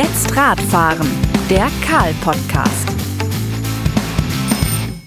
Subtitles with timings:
[0.00, 1.08] Jetzt Radfahren,
[1.50, 2.86] der Karl-Podcast.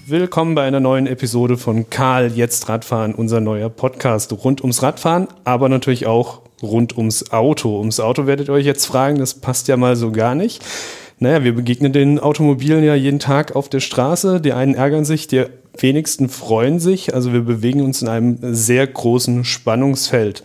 [0.04, 5.28] Willkommen bei einer neuen Episode von Karl Jetzt Radfahren, unser neuer Podcast rund ums Radfahren,
[5.44, 7.78] aber natürlich auch rund ums Auto.
[7.78, 10.62] Ums Auto werdet ihr euch jetzt fragen, das passt ja mal so gar nicht.
[11.18, 14.42] Naja, wir begegnen den Automobilen ja jeden Tag auf der Straße.
[14.42, 15.46] Die einen ärgern sich, die
[15.78, 17.14] wenigsten freuen sich.
[17.14, 20.42] Also wir bewegen uns in einem sehr großen Spannungsfeld.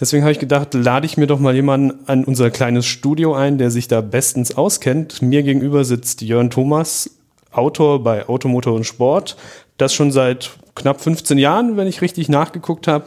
[0.00, 3.58] Deswegen habe ich gedacht, lade ich mir doch mal jemanden an unser kleines Studio ein,
[3.58, 5.22] der sich da bestens auskennt.
[5.22, 7.10] Mir gegenüber sitzt Jörn Thomas,
[7.50, 9.36] Autor bei Automotor und Sport.
[9.76, 13.06] Das schon seit knapp 15 Jahren, wenn ich richtig nachgeguckt habe.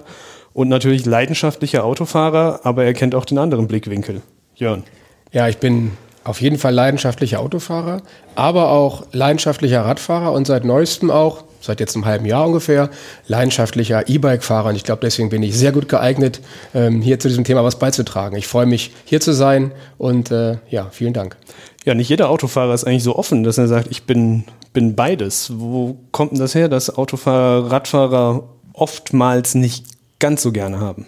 [0.53, 4.21] Und natürlich leidenschaftlicher Autofahrer, aber er kennt auch den anderen Blickwinkel.
[4.55, 4.83] Jörn.
[5.31, 5.91] Ja, ich bin
[6.23, 8.01] auf jeden Fall leidenschaftlicher Autofahrer,
[8.35, 12.89] aber auch leidenschaftlicher Radfahrer und seit neuestem auch seit jetzt einem halben Jahr ungefähr,
[13.27, 14.69] leidenschaftlicher E-Bike-Fahrer.
[14.69, 16.41] Und ich glaube, deswegen bin ich sehr gut geeignet,
[16.73, 18.37] ähm, hier zu diesem Thema was beizutragen.
[18.37, 21.37] Ich freue mich, hier zu sein und äh, ja, vielen Dank.
[21.85, 25.51] Ja, nicht jeder Autofahrer ist eigentlich so offen, dass er sagt, ich bin, bin beides.
[25.55, 28.43] Wo kommt denn das her, dass Autofahrer, Radfahrer
[28.73, 29.85] oftmals nicht
[30.19, 31.05] ganz so gerne haben?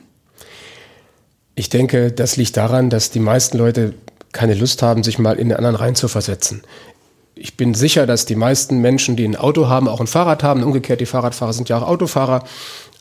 [1.55, 3.95] Ich denke, das liegt daran, dass die meisten Leute
[4.31, 6.61] keine Lust haben, sich mal in den anderen reinzuversetzen
[7.39, 10.63] ich bin sicher, dass die meisten Menschen, die ein Auto haben, auch ein Fahrrad haben.
[10.63, 12.44] Umgekehrt, die Fahrradfahrer sind ja auch Autofahrer.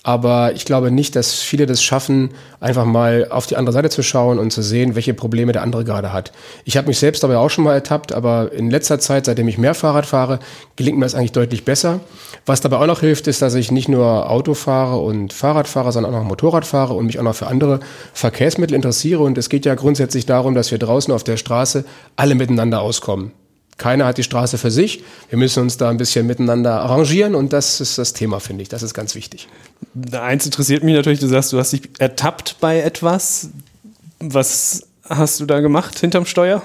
[0.03, 4.05] Aber ich glaube nicht, dass viele das schaffen, einfach mal auf die andere Seite zu
[4.05, 6.31] schauen und zu sehen, welche Probleme der andere gerade hat.
[6.65, 9.59] Ich habe mich selbst dabei auch schon mal ertappt, aber in letzter Zeit, seitdem ich
[9.59, 10.39] mehr Fahrrad fahre,
[10.77, 11.99] gelingt mir das eigentlich deutlich besser.
[12.45, 15.91] Was dabei auch noch hilft, ist, dass ich nicht nur Auto fahre und Fahrrad fahre,
[15.91, 17.81] sondern auch noch Motorrad fahre und mich auch noch für andere
[18.15, 19.25] Verkehrsmittel interessiere.
[19.25, 21.85] Und es geht ja grundsätzlich darum, dass wir draußen auf der Straße
[22.15, 23.33] alle miteinander auskommen.
[23.79, 25.05] Keiner hat die Straße für sich.
[25.29, 28.69] Wir müssen uns da ein bisschen miteinander arrangieren und das ist das Thema, finde ich.
[28.69, 29.49] Das ist ganz wichtig.
[30.13, 33.51] Eins interessiert mich natürlich, du sagst, du hast dich ertappt bei etwas.
[34.19, 36.63] Was hast du da gemacht hinterm Steuer?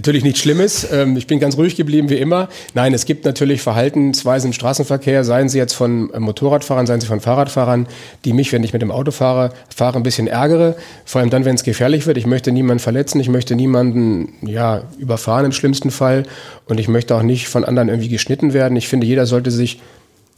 [0.00, 0.90] Natürlich nichts Schlimmes.
[0.90, 2.48] Ähm, ich bin ganz ruhig geblieben wie immer.
[2.72, 7.06] Nein, es gibt natürlich Verhaltensweisen im Straßenverkehr, seien sie jetzt von äh, Motorradfahrern, seien sie
[7.06, 7.86] von Fahrradfahrern,
[8.24, 10.74] die mich, wenn ich mit dem Auto fahre, fahre ein bisschen ärgere.
[11.04, 12.16] Vor allem dann, wenn es gefährlich wird.
[12.16, 16.22] Ich möchte niemanden verletzen, ich möchte niemanden ja, überfahren im schlimmsten Fall
[16.64, 18.78] und ich möchte auch nicht von anderen irgendwie geschnitten werden.
[18.78, 19.80] Ich finde, jeder sollte sich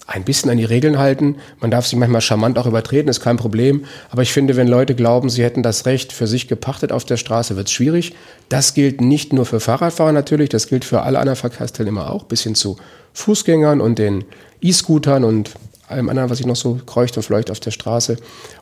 [0.07, 1.37] ein bisschen an die Regeln halten.
[1.61, 3.85] Man darf sie manchmal charmant auch übertreten, ist kein Problem.
[4.11, 7.17] Aber ich finde, wenn Leute glauben, sie hätten das Recht für sich gepachtet auf der
[7.17, 8.15] Straße, wird es schwierig.
[8.49, 12.43] Das gilt nicht nur für Fahrradfahrer natürlich, das gilt für alle anderen Verkehrsteilnehmer auch, bis
[12.43, 12.77] hin zu
[13.15, 14.25] Fußgängern und den
[14.61, 15.53] E-Scootern und
[15.89, 18.17] allem anderen, was ich noch so kreucht und fleucht auf der Straße.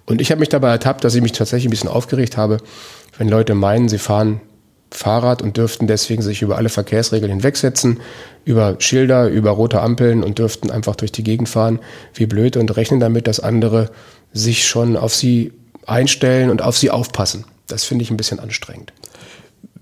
[0.07, 2.59] Und ich habe mich dabei ertappt, dass ich mich tatsächlich ein bisschen aufgeregt habe,
[3.19, 4.41] wenn Leute meinen, sie fahren
[4.91, 8.01] Fahrrad und dürften deswegen sich über alle Verkehrsregeln hinwegsetzen,
[8.45, 11.79] über Schilder, über rote Ampeln und dürften einfach durch die Gegend fahren,
[12.15, 13.91] wie blöd und rechnen damit, dass andere
[14.33, 15.53] sich schon auf sie
[15.87, 17.45] einstellen und auf sie aufpassen.
[17.67, 18.93] Das finde ich ein bisschen anstrengend.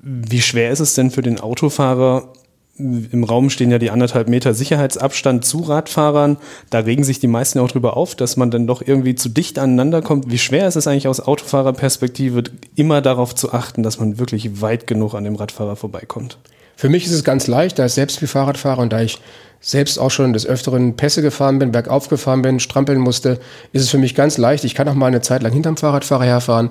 [0.00, 2.32] Wie schwer ist es denn für den Autofahrer,
[2.78, 6.36] im Raum stehen ja die anderthalb Meter Sicherheitsabstand zu Radfahrern.
[6.70, 9.58] Da regen sich die meisten auch drüber auf, dass man dann doch irgendwie zu dicht
[9.58, 10.30] aneinander kommt.
[10.30, 12.44] Wie schwer ist es eigentlich aus Autofahrerperspektive,
[12.76, 16.38] immer darauf zu achten, dass man wirklich weit genug an dem Radfahrer vorbeikommt?
[16.76, 19.18] Für mich ist es ganz leicht, da ich selbst wie Fahrradfahrer und da ich
[19.60, 23.40] selbst auch schon des Öfteren Pässe gefahren bin, bergauf gefahren bin, strampeln musste,
[23.72, 24.62] ist es für mich ganz leicht.
[24.62, 26.70] Ich kann auch mal eine Zeit lang hinterm Fahrradfahrer herfahren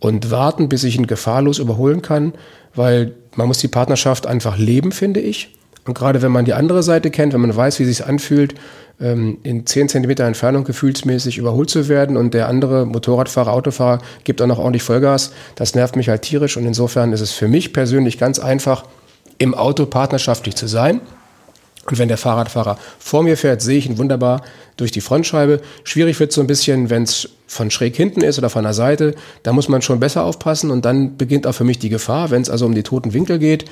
[0.00, 2.34] und warten, bis ich ihn gefahrlos überholen kann,
[2.74, 5.54] weil man muss die Partnerschaft einfach leben, finde ich.
[5.86, 8.54] Und gerade wenn man die andere Seite kennt, wenn man weiß, wie es sich anfühlt,
[9.00, 14.40] ähm, in 10 Zentimeter Entfernung gefühlsmäßig überholt zu werden und der andere Motorradfahrer, Autofahrer gibt
[14.40, 17.72] auch noch ordentlich Vollgas, das nervt mich halt tierisch und insofern ist es für mich
[17.72, 18.84] persönlich ganz einfach,
[19.38, 21.00] im Auto partnerschaftlich zu sein.
[21.86, 24.42] Und wenn der Fahrradfahrer vor mir fährt, sehe ich ihn wunderbar
[24.76, 25.60] durch die Frontscheibe.
[25.84, 28.72] Schwierig wird es so ein bisschen, wenn es von schräg hinten ist oder von der
[28.72, 29.14] Seite.
[29.42, 32.42] Da muss man schon besser aufpassen und dann beginnt auch für mich die Gefahr, wenn
[32.42, 33.66] es also um die toten Winkel geht,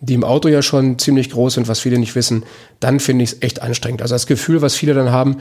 [0.00, 2.44] die im Auto ja schon ziemlich groß sind, was viele nicht wissen,
[2.80, 4.02] dann finde ich es echt anstrengend.
[4.02, 5.38] Also das Gefühl, was viele dann haben,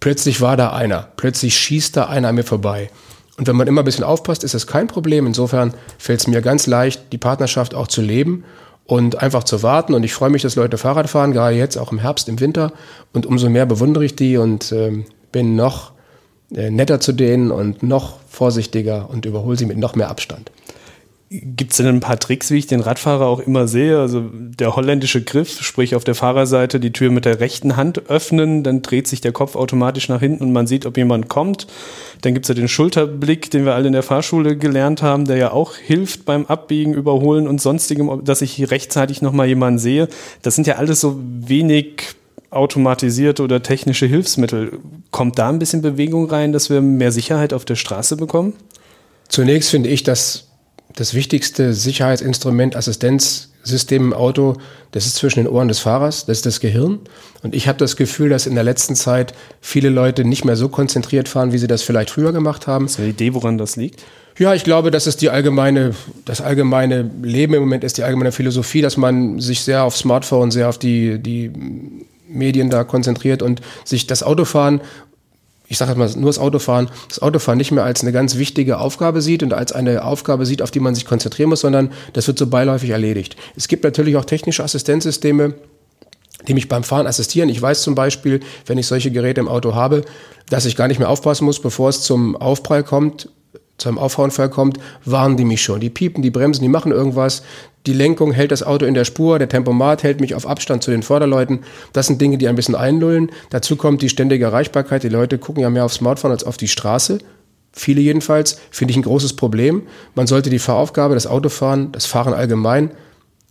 [0.00, 2.90] plötzlich war da einer, plötzlich schießt da einer an mir vorbei.
[3.36, 5.26] Und wenn man immer ein bisschen aufpasst, ist das kein Problem.
[5.26, 8.44] Insofern fällt es mir ganz leicht, die Partnerschaft auch zu leben
[8.86, 9.94] und einfach zu warten.
[9.94, 12.72] Und ich freue mich, dass Leute Fahrrad fahren, gerade jetzt auch im Herbst, im Winter.
[13.12, 15.92] Und umso mehr bewundere ich die und äh, bin noch
[16.54, 20.50] äh, netter zu denen und noch vorsichtiger und überhole sie mit noch mehr Abstand.
[21.28, 23.98] Gibt es denn ein paar Tricks, wie ich den Radfahrer auch immer sehe?
[23.98, 28.62] Also der holländische Griff, sprich auf der Fahrerseite die Tür mit der rechten Hand öffnen,
[28.62, 31.66] dann dreht sich der Kopf automatisch nach hinten und man sieht, ob jemand kommt.
[32.20, 35.36] Dann gibt es ja den Schulterblick, den wir alle in der Fahrschule gelernt haben, der
[35.36, 40.08] ja auch hilft beim Abbiegen, Überholen und sonstigem, dass ich rechtzeitig nochmal jemanden sehe.
[40.42, 42.02] Das sind ja alles so wenig
[42.50, 44.78] automatisierte oder technische Hilfsmittel.
[45.10, 48.52] Kommt da ein bisschen Bewegung rein, dass wir mehr Sicherheit auf der Straße bekommen?
[49.28, 50.45] Zunächst finde ich, dass
[50.96, 54.56] das wichtigste Sicherheitsinstrument, Assistenzsystem im Auto,
[54.92, 57.00] das ist zwischen den Ohren des Fahrers, das ist das Gehirn.
[57.42, 60.68] Und ich habe das Gefühl, dass in der letzten Zeit viele Leute nicht mehr so
[60.68, 62.86] konzentriert fahren, wie sie das vielleicht früher gemacht haben.
[62.86, 64.02] Hast du eine Idee, woran das liegt?
[64.38, 65.94] Ja, ich glaube, das ist die allgemeine,
[66.24, 70.50] das allgemeine Leben im Moment ist die allgemeine Philosophie, dass man sich sehr auf Smartphone,
[70.50, 71.50] sehr auf die, die
[72.28, 74.80] Medien da konzentriert und sich das Autofahren
[75.68, 79.20] ich sage mal nur das Autofahren, das Autofahren nicht mehr als eine ganz wichtige Aufgabe
[79.20, 82.38] sieht und als eine Aufgabe sieht, auf die man sich konzentrieren muss, sondern das wird
[82.38, 83.36] so beiläufig erledigt.
[83.56, 85.54] Es gibt natürlich auch technische Assistenzsysteme,
[86.46, 87.48] die mich beim Fahren assistieren.
[87.48, 90.04] Ich weiß zum Beispiel, wenn ich solche Geräte im Auto habe,
[90.48, 93.28] dass ich gar nicht mehr aufpassen muss, bevor es zum Aufprall kommt,
[93.78, 95.80] zu einem Auffahrunfall kommt, warnen die mich schon.
[95.80, 97.42] Die piepen, die bremsen, die machen irgendwas.
[97.86, 100.90] Die Lenkung hält das Auto in der Spur, der Tempomat hält mich auf Abstand zu
[100.90, 101.60] den Vorderleuten.
[101.92, 103.30] Das sind Dinge, die ein bisschen einlullen.
[103.50, 105.02] Dazu kommt die ständige Erreichbarkeit.
[105.02, 107.18] Die Leute gucken ja mehr aufs Smartphone als auf die Straße.
[107.72, 109.82] Viele jedenfalls, finde ich ein großes Problem.
[110.14, 112.90] Man sollte die Fahraufgabe, das Autofahren, das Fahren allgemein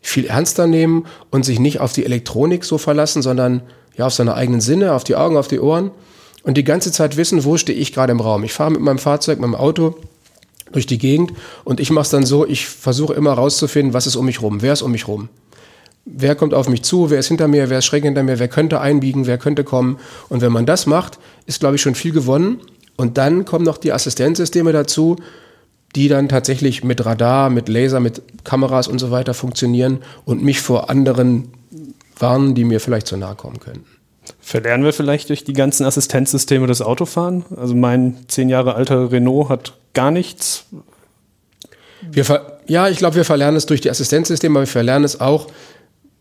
[0.01, 3.61] viel ernster nehmen und sich nicht auf die Elektronik so verlassen, sondern
[3.95, 5.91] ja auf seine eigenen Sinne, auf die Augen, auf die Ohren
[6.43, 8.43] und die ganze Zeit wissen, wo stehe ich gerade im Raum.
[8.43, 9.95] Ich fahre mit meinem Fahrzeug, mit meinem Auto
[10.75, 11.33] durch die Gegend
[11.63, 14.61] und ich mache es dann so, ich versuche immer rauszufinden, was ist um mich rum,
[14.61, 15.29] wer ist um mich rum.
[16.05, 18.47] Wer kommt auf mich zu, wer ist hinter mir, wer ist schräg hinter mir, wer
[18.47, 19.97] könnte einbiegen, wer könnte kommen.
[20.29, 21.17] Und wenn man das macht,
[21.47, 22.61] ist, glaube ich, schon viel gewonnen.
[22.95, 25.15] Und dann kommen noch die Assistenzsysteme dazu,
[25.95, 30.61] die dann tatsächlich mit Radar, mit Laser, mit Kameras und so weiter funktionieren und mich
[30.61, 31.49] vor anderen
[32.19, 33.94] warnen, die mir vielleicht zu nahe kommen könnten.
[34.39, 37.45] Verlernen wir vielleicht durch die ganzen Assistenzsysteme das Autofahren?
[37.55, 40.65] Also mein zehn Jahre alter Renault hat gar nichts.
[42.01, 42.25] Wir
[42.67, 45.47] ja, ich glaube, wir verlernen es durch die Assistenzsysteme, aber wir verlernen es auch,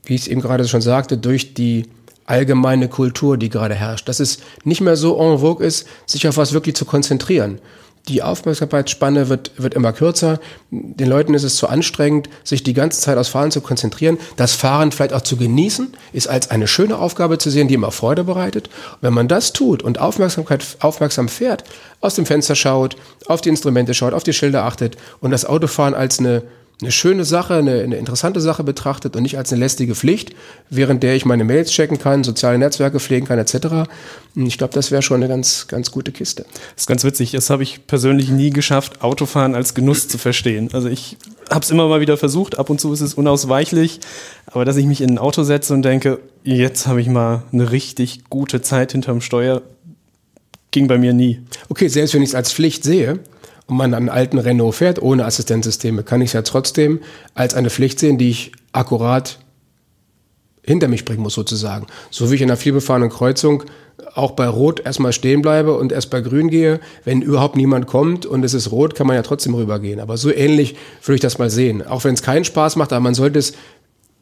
[0.04, 1.86] wie ich es eben gerade schon sagte, durch die
[2.26, 4.08] allgemeine Kultur, die gerade herrscht.
[4.08, 7.60] Dass es nicht mehr so en vogue ist, sich auf was wirklich zu konzentrieren
[8.08, 10.38] die Aufmerksamkeitsspanne wird, wird immer kürzer.
[10.70, 14.18] Den Leuten ist es zu anstrengend, sich die ganze Zeit aufs Fahren zu konzentrieren.
[14.36, 17.90] Das Fahren vielleicht auch zu genießen, ist als eine schöne Aufgabe zu sehen, die immer
[17.90, 18.68] Freude bereitet.
[19.00, 21.64] Wenn man das tut und Aufmerksamkeit, aufmerksam fährt,
[22.00, 22.96] aus dem Fenster schaut,
[23.26, 26.42] auf die Instrumente schaut, auf die Schilder achtet und das Autofahren als eine
[26.84, 30.34] eine schöne Sache, eine, eine, interessante Sache betrachtet und nicht als eine lästige Pflicht,
[30.70, 33.88] während der ich meine Mails checken kann, soziale Netzwerke pflegen kann, etc.
[34.34, 36.44] Ich glaube, das wäre schon eine ganz, ganz gute Kiste.
[36.74, 37.32] Das ist ganz witzig.
[37.32, 40.68] Das habe ich persönlich nie geschafft, Autofahren als Genuss zu verstehen.
[40.72, 41.16] Also ich
[41.50, 44.00] habe es immer mal wieder versucht, ab und zu ist es unausweichlich,
[44.46, 47.70] aber dass ich mich in ein Auto setze und denke, jetzt habe ich mal eine
[47.70, 49.62] richtig gute Zeit hinterm Steuer,
[50.70, 51.40] ging bei mir nie.
[51.68, 53.20] Okay, selbst wenn ich es als Pflicht sehe,
[53.66, 57.00] und man einen alten Renault fährt ohne Assistenzsysteme, kann ich es ja trotzdem
[57.34, 59.38] als eine Pflicht sehen, die ich akkurat
[60.62, 61.86] hinter mich bringen muss sozusagen.
[62.10, 63.64] So wie ich in einer vielbefahrenen Kreuzung
[64.14, 66.80] auch bei Rot erstmal stehen bleibe und erst bei Grün gehe.
[67.04, 70.00] Wenn überhaupt niemand kommt und es ist rot, kann man ja trotzdem rübergehen.
[70.00, 71.86] Aber so ähnlich würde ich das mal sehen.
[71.86, 73.54] Auch wenn es keinen Spaß macht, aber man sollte es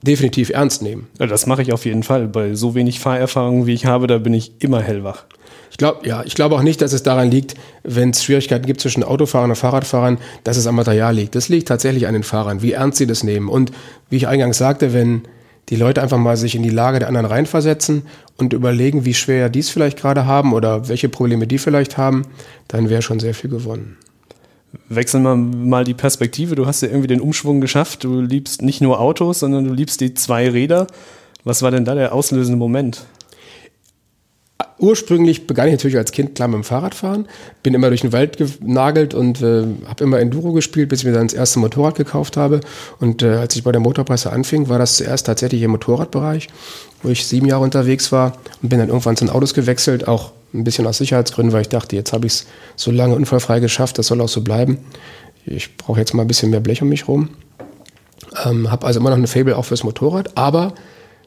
[0.03, 1.07] definitiv ernst nehmen.
[1.19, 2.27] Ja, das mache ich auf jeden Fall.
[2.27, 5.25] Bei so wenig Fahrerfahrung, wie ich habe, da bin ich immer hellwach.
[5.73, 8.83] Ich glaube, ja, ich glaube auch nicht, dass es daran liegt, wenn es Schwierigkeiten gibt
[8.83, 11.35] zwischen Autofahrern und Fahrradfahrern, dass es am Material liegt.
[11.35, 13.49] Das liegt tatsächlich an den Fahrern, wie ernst sie das nehmen.
[13.49, 13.73] Und
[14.11, 15.23] wie ich eingangs sagte, wenn
[15.71, 18.03] die Leute einfach mal sich in die Lage der anderen reinversetzen
[18.37, 22.27] und überlegen, wie schwer dies vielleicht gerade haben oder welche Probleme die vielleicht haben,
[22.69, 23.97] dann wäre schon sehr viel gewonnen.
[24.91, 26.55] Wechseln wir mal die Perspektive.
[26.55, 28.05] Du hast ja irgendwie den Umschwung geschafft.
[28.05, 30.87] Du liebst nicht nur Autos, sondern du liebst die zwei Räder.
[31.45, 33.07] Was war denn da der auslösende Moment?
[34.83, 37.29] Ursprünglich begann ich natürlich als Kind klar mit dem Fahrradfahren,
[37.63, 41.13] bin immer durch den Wald genagelt und äh, habe immer Enduro gespielt, bis ich mir
[41.13, 42.61] dann das erste Motorrad gekauft habe.
[42.99, 46.49] Und äh, als ich bei der Motorpresse anfing, war das zuerst tatsächlich im Motorradbereich,
[47.03, 50.33] wo ich sieben Jahre unterwegs war und bin dann irgendwann zu den Autos gewechselt, auch
[50.53, 53.99] ein bisschen aus Sicherheitsgründen, weil ich dachte, jetzt habe ich es so lange unfallfrei geschafft,
[53.99, 54.79] das soll auch so bleiben.
[55.47, 57.31] Ich brauche jetzt mal ein bisschen mehr Blech um mich rum.
[58.45, 60.75] Ähm, habe also immer noch eine Fable auch fürs Motorrad, aber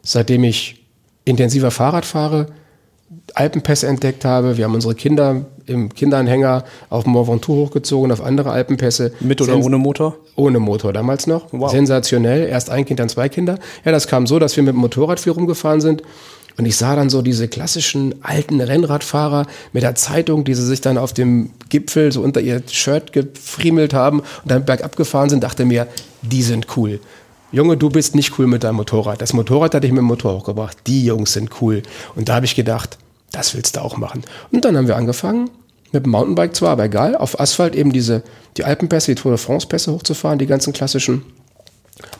[0.03, 0.85] seitdem ich
[1.23, 2.47] intensiver Fahrrad fahre,
[3.33, 4.57] Alpenpässe entdeckt habe.
[4.57, 9.13] Wir haben unsere Kinder im Kinderanhänger auf Mont Ventoux hochgezogen, auf andere Alpenpässe.
[9.19, 10.17] Mit oder Sens ohne Motor?
[10.35, 11.47] Ohne Motor damals noch.
[11.51, 11.71] Wow.
[11.71, 12.47] Sensationell.
[12.47, 13.59] Erst ein Kind, dann zwei Kinder.
[13.83, 16.01] Ja, das kam so, dass wir mit dem Motorrad viel rumgefahren sind.
[16.57, 20.79] Und ich sah dann so diese klassischen alten Rennradfahrer mit der Zeitung, die sie sich
[20.79, 25.43] dann auf dem Gipfel so unter ihr Shirt gefriemelt haben und dann bergab gefahren sind,
[25.43, 25.87] dachte mir,
[26.21, 27.01] die sind cool.
[27.51, 29.21] Junge, du bist nicht cool mit deinem Motorrad.
[29.21, 30.77] Das Motorrad hatte ich mit dem Motor hochgebracht.
[30.87, 31.83] Die Jungs sind cool.
[32.15, 32.97] Und da habe ich gedacht,
[33.31, 34.23] das willst du auch machen.
[34.51, 35.49] Und dann haben wir angefangen,
[35.91, 38.23] mit dem Mountainbike zwar, aber egal, auf Asphalt eben diese,
[38.57, 41.23] die Alpenpässe, die Tour de France-Pässe hochzufahren, die ganzen klassischen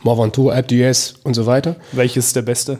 [0.04, 1.76] Mont Ventoux, Alpe d'Huez und so weiter.
[1.92, 2.80] Welches ist der beste?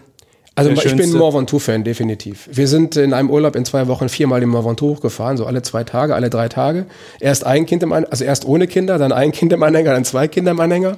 [0.58, 2.48] Also Der ich bin schönste- Mont Ventoux-Fan, definitiv.
[2.50, 5.62] Wir sind in einem Urlaub in zwei Wochen viermal im Mont Ventoux gefahren, so alle
[5.64, 6.86] zwei Tage, alle drei Tage.
[7.20, 10.06] Erst ein Kind im Anhänger, also erst ohne Kinder, dann ein Kind im Anhänger, dann
[10.06, 10.96] zwei Kinder im Anhänger.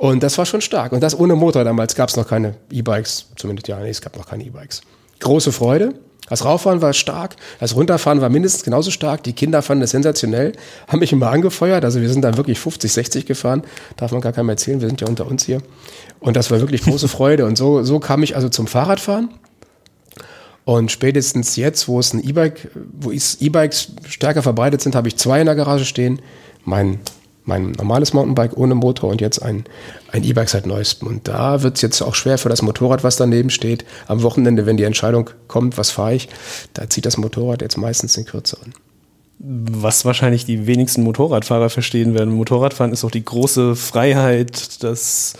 [0.00, 0.92] Und das war schon stark.
[0.92, 1.62] Und das ohne Motor.
[1.62, 4.80] Damals gab es noch keine E-Bikes, zumindest ja, nee, es gab noch keine E-Bikes.
[5.18, 5.92] Große Freude.
[6.26, 9.24] Das Rauffahren war stark, das Runterfahren war mindestens genauso stark.
[9.24, 10.52] Die Kinder fanden es sensationell,
[10.88, 11.84] haben mich immer angefeuert.
[11.84, 13.62] Also wir sind dann wirklich 50, 60 gefahren.
[13.98, 15.60] Darf man gar keinem erzählen, wir sind ja unter uns hier.
[16.18, 17.44] Und das war wirklich große Freude.
[17.44, 19.28] Und so, so kam ich also zum Fahrradfahren.
[20.64, 25.18] Und spätestens jetzt, wo es ein E-Bike, wo es E-Bikes stärker verbreitet sind, habe ich
[25.18, 26.22] zwei in der Garage stehen.
[26.64, 27.00] Mein,
[27.50, 29.64] mein normales Mountainbike ohne Motor und jetzt ein,
[30.12, 31.08] ein E-Bike seit neuestem.
[31.08, 33.84] Und da wird es jetzt auch schwer für das Motorrad, was daneben steht.
[34.06, 36.28] Am Wochenende, wenn die Entscheidung kommt, was fahre ich,
[36.74, 38.72] da zieht das Motorrad jetzt meistens den kürzeren.
[39.40, 42.32] Was wahrscheinlich die wenigsten Motorradfahrer verstehen werden.
[42.32, 45.34] Motorradfahren ist auch die große Freiheit, das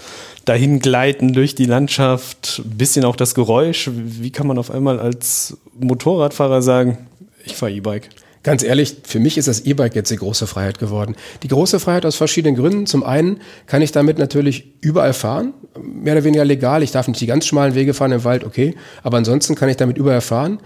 [0.47, 3.89] Dahingleiten durch die Landschaft, ein bisschen auch das Geräusch.
[3.93, 6.99] Wie kann man auf einmal als Motorradfahrer sagen,
[7.45, 8.09] ich fahre E-Bike?
[8.43, 11.15] Ganz ehrlich, für mich ist das E-Bike jetzt die große Freiheit geworden.
[11.43, 12.87] Die große Freiheit aus verschiedenen Gründen.
[12.87, 16.83] Zum einen kann ich damit natürlich überall fahren, mehr oder weniger legal.
[16.83, 18.75] Ich darf nicht die ganz schmalen Wege fahren im Wald, okay.
[19.03, 20.61] Aber ansonsten kann ich damit überall fahren.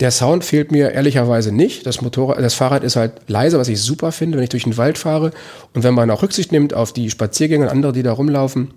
[0.00, 1.86] Der Sound fehlt mir ehrlicherweise nicht.
[1.86, 4.76] Das Motorrad, das Fahrrad ist halt leise, was ich super finde, wenn ich durch den
[4.76, 5.30] Wald fahre.
[5.74, 8.72] Und wenn man auch Rücksicht nimmt auf die Spaziergänger und andere, die da rumlaufen,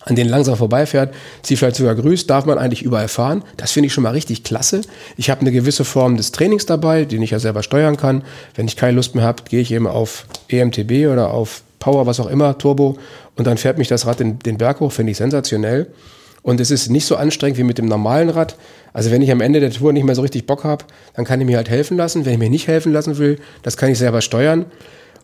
[0.00, 3.44] an denen langsam vorbeifährt, sie vielleicht sogar grüßt, darf man eigentlich überall fahren.
[3.56, 4.80] Das finde ich schon mal richtig klasse.
[5.16, 8.22] Ich habe eine gewisse Form des Trainings dabei, den ich ja selber steuern kann.
[8.54, 12.20] Wenn ich keine Lust mehr habe, gehe ich eben auf EMTB oder auf Power, was
[12.20, 12.98] auch immer, Turbo,
[13.36, 15.86] und dann fährt mich das Rad den, den Berg hoch, finde ich sensationell.
[16.42, 18.56] Und es ist nicht so anstrengend wie mit dem normalen Rad.
[18.92, 21.40] Also wenn ich am Ende der Tour nicht mehr so richtig Bock habe, dann kann
[21.40, 22.24] ich mir halt helfen lassen.
[22.24, 24.66] Wenn ich mir nicht helfen lassen will, das kann ich selber steuern.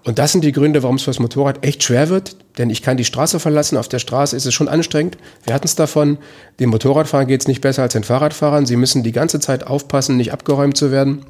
[0.07, 2.37] Und das sind die Gründe, warum es fürs Motorrad echt schwer wird.
[2.59, 3.77] Denn ich kann die Straße verlassen.
[3.77, 5.19] Auf der Straße ist es schon anstrengend.
[5.43, 6.19] Wir hatten es davon.
[6.61, 8.67] Dem Motorradfahrern geht es nicht besser als den Fahrradfahrern.
[8.67, 11.27] Sie müssen die ganze Zeit aufpassen, nicht abgeräumt zu werden.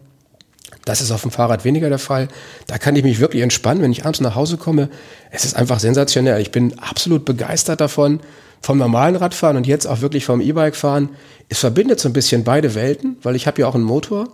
[0.85, 2.29] Das ist auf dem Fahrrad weniger der Fall.
[2.67, 4.91] Da kann ich mich wirklich entspannen, wenn ich abends nach Hause komme.
[5.31, 6.43] Es ist einfach sensationell.
[6.43, 8.21] Ich bin absolut begeistert davon,
[8.61, 11.09] vom normalen Radfahren und jetzt auch wirklich vom E-Bike fahren.
[11.49, 14.29] Es verbindet so ein bisschen beide Welten, weil ich habe ja auch einen Motor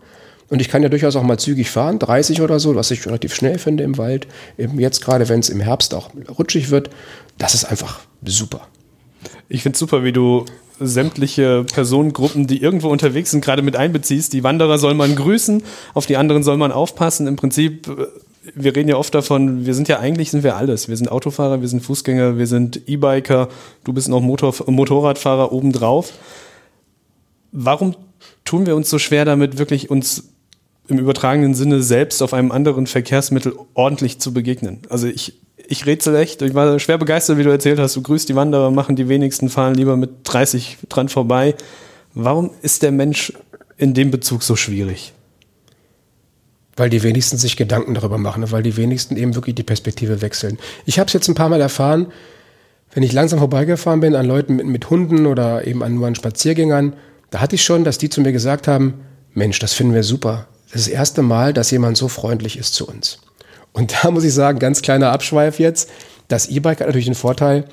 [0.48, 3.34] und ich kann ja durchaus auch mal zügig fahren, 30 oder so, was ich relativ
[3.34, 4.26] schnell finde im Wald.
[4.58, 6.90] Eben jetzt gerade, wenn es im Herbst auch rutschig wird,
[7.38, 8.66] das ist einfach super.
[9.48, 10.44] Ich finde super, wie du
[10.78, 14.32] sämtliche Personengruppen, die irgendwo unterwegs sind, gerade mit einbeziehst.
[14.32, 15.62] Die Wanderer soll man grüßen,
[15.94, 17.26] auf die anderen soll man aufpassen.
[17.26, 18.06] Im Prinzip, äh,
[18.54, 20.88] wir reden ja oft davon, wir sind ja eigentlich sind wir alles.
[20.88, 23.48] Wir sind Autofahrer, wir sind Fußgänger, wir sind E-Biker,
[23.84, 26.12] du bist noch Motor, Motorradfahrer obendrauf.
[27.52, 27.94] Warum
[28.44, 30.31] tun wir uns so schwer damit, wirklich uns
[30.88, 34.80] im übertragenen Sinne selbst auf einem anderen Verkehrsmittel ordentlich zu begegnen?
[34.88, 38.28] Also ich, ich rätsel echt, ich war schwer begeistert, wie du erzählt hast, du grüßt
[38.28, 41.54] die Wanderer, machen die wenigsten, fahren lieber mit 30 dran vorbei.
[42.14, 43.32] Warum ist der Mensch
[43.76, 45.12] in dem Bezug so schwierig?
[46.76, 50.58] Weil die wenigsten sich Gedanken darüber machen, weil die wenigsten eben wirklich die Perspektive wechseln.
[50.86, 52.06] Ich habe es jetzt ein paar Mal erfahren,
[52.94, 56.14] wenn ich langsam vorbeigefahren bin an Leuten mit, mit Hunden oder eben an nur an
[56.14, 56.94] Spaziergängern,
[57.30, 59.00] da hatte ich schon, dass die zu mir gesagt haben,
[59.32, 60.48] Mensch, das finden wir super.
[60.72, 63.18] Das ist das erste Mal, dass jemand so freundlich ist zu uns.
[63.72, 65.88] Und da muss ich sagen, ganz kleiner Abschweif jetzt,
[66.28, 67.66] das E-Bike hat natürlich den Vorteil,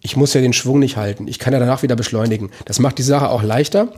[0.00, 1.28] ich muss ja den Schwung nicht halten.
[1.28, 2.50] Ich kann ja danach wieder beschleunigen.
[2.64, 3.88] Das macht die Sache auch leichter.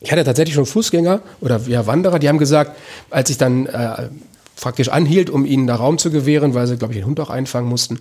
[0.00, 2.76] Ich hatte tatsächlich schon Fußgänger oder ja, Wanderer, die haben gesagt,
[3.10, 4.08] als ich dann äh,
[4.56, 7.30] praktisch anhielt, um ihnen da Raum zu gewähren, weil sie, glaube ich, den Hund auch
[7.30, 8.00] einfangen mussten,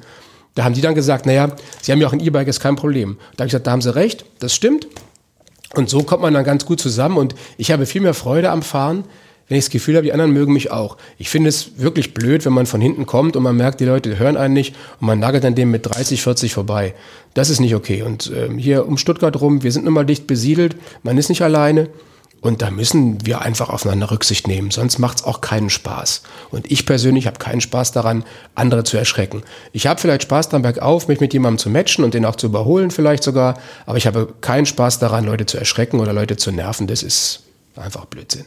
[0.55, 3.17] da haben die dann gesagt, naja, sie haben ja auch ein E-Bike, ist kein Problem.
[3.35, 4.87] Da habe ich gesagt, da haben sie recht, das stimmt.
[5.75, 8.63] Und so kommt man dann ganz gut zusammen und ich habe viel mehr Freude am
[8.63, 9.03] Fahren,
[9.47, 10.97] wenn ich das Gefühl habe, die anderen mögen mich auch.
[11.17, 14.19] Ich finde es wirklich blöd, wenn man von hinten kommt und man merkt, die Leute
[14.19, 16.93] hören einen nicht und man nagelt dann dem mit 30, 40 vorbei.
[17.33, 18.01] Das ist nicht okay.
[18.01, 21.41] Und ähm, hier um Stuttgart rum, wir sind nun mal dicht besiedelt, man ist nicht
[21.41, 21.89] alleine.
[22.39, 26.21] Und da müssen wir einfach aufeinander Rücksicht nehmen, sonst macht es auch keinen Spaß.
[26.51, 28.23] Und ich persönlich habe keinen Spaß daran,
[28.53, 29.41] andere zu erschrecken.
[29.71, 32.45] Ich habe vielleicht Spaß daran, bergauf mich mit jemandem zu matchen und den auch zu
[32.45, 36.51] überholen vielleicht sogar, aber ich habe keinen Spaß daran, Leute zu erschrecken oder Leute zu
[36.51, 36.85] nerven.
[36.85, 37.41] Das ist
[37.75, 38.45] einfach Blödsinn.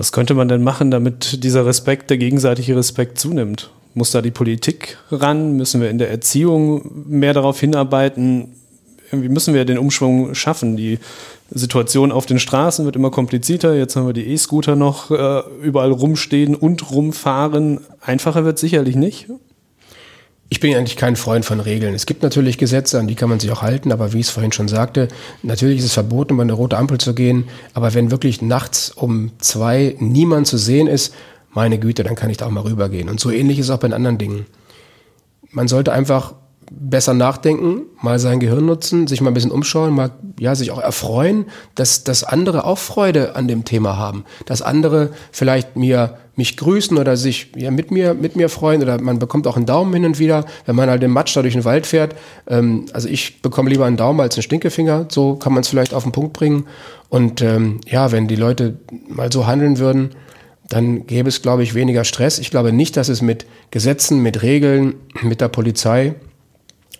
[0.00, 3.68] Was könnte man denn machen, damit dieser Respekt, der gegenseitige Respekt zunimmt?
[3.92, 5.58] Muss da die Politik ran?
[5.58, 8.54] Müssen wir in der Erziehung mehr darauf hinarbeiten?
[9.12, 10.78] Irgendwie müssen wir den Umschwung schaffen.
[10.78, 11.00] Die
[11.50, 13.74] Situation auf den Straßen wird immer komplizierter.
[13.74, 17.80] Jetzt haben wir die E-Scooter noch äh, überall rumstehen und rumfahren.
[18.00, 19.26] Einfacher wird sicherlich nicht.
[20.52, 21.94] Ich bin eigentlich kein Freund von Regeln.
[21.94, 24.32] Es gibt natürlich Gesetze, an die kann man sich auch halten, aber wie ich es
[24.32, 25.06] vorhin schon sagte,
[25.44, 27.44] natürlich ist es verboten, über eine rote Ampel zu gehen.
[27.72, 31.14] Aber wenn wirklich nachts um zwei niemand zu sehen ist,
[31.52, 33.08] meine Güte, dann kann ich da auch mal rübergehen.
[33.08, 34.46] Und so ähnlich ist es auch bei anderen Dingen.
[35.52, 36.34] Man sollte einfach
[36.70, 40.80] besser nachdenken, mal sein Gehirn nutzen, sich mal ein bisschen umschauen, mal ja sich auch
[40.80, 46.56] erfreuen, dass, dass andere auch Freude an dem Thema haben, dass andere vielleicht mir mich
[46.56, 49.92] grüßen oder sich ja, mit mir mit mir freuen oder man bekommt auch einen Daumen
[49.92, 52.16] hin und wieder, wenn man halt im Matsch da durch den Wald fährt.
[52.48, 55.92] Ähm, also ich bekomme lieber einen Daumen als einen Stinkefinger, so kann man es vielleicht
[55.92, 56.64] auf den Punkt bringen.
[57.10, 60.14] Und ähm, ja, wenn die Leute mal so handeln würden,
[60.70, 62.38] dann gäbe es, glaube ich, weniger Stress.
[62.38, 66.14] Ich glaube nicht, dass es mit Gesetzen, mit Regeln, mit der Polizei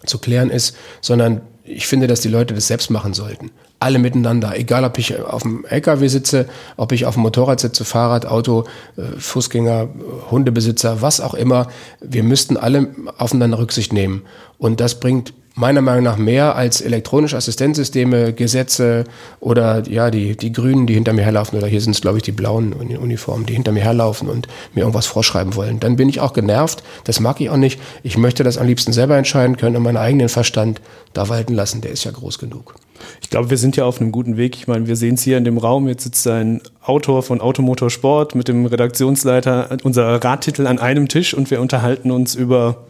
[0.05, 3.51] zu klären ist, sondern ich finde, dass die Leute das selbst machen sollten.
[3.81, 6.47] Alle miteinander, egal ob ich auf dem LKW sitze,
[6.77, 8.65] ob ich auf dem Motorrad sitze, Fahrrad, Auto,
[8.97, 9.89] äh, Fußgänger,
[10.31, 11.69] Hundebesitzer, was auch immer.
[12.01, 14.23] Wir müssten alle aufeinander Rücksicht nehmen.
[14.59, 19.05] Und das bringt meiner Meinung nach mehr als elektronische Assistenzsysteme, Gesetze
[19.41, 22.23] oder ja, die, die Grünen, die hinter mir herlaufen, oder hier sind es, glaube ich,
[22.23, 25.81] die blauen Uniformen, die hinter mir herlaufen und mir irgendwas vorschreiben wollen.
[25.81, 26.83] Dann bin ich auch genervt.
[27.05, 27.81] Das mag ich auch nicht.
[28.03, 30.81] Ich möchte das am liebsten selber entscheiden können und meinen eigenen Verstand
[31.13, 31.81] da walten lassen.
[31.81, 32.75] Der ist ja groß genug.
[33.23, 34.57] Ich glaube, wir sind ja auf einem guten Weg.
[34.57, 35.89] Ich meine, wir sehen es hier in dem Raum.
[35.89, 41.51] Jetzt sitzt ein Autor von Automotorsport mit dem Redaktionsleiter unserer Radtitel an einem Tisch und
[41.51, 42.85] wir unterhalten uns über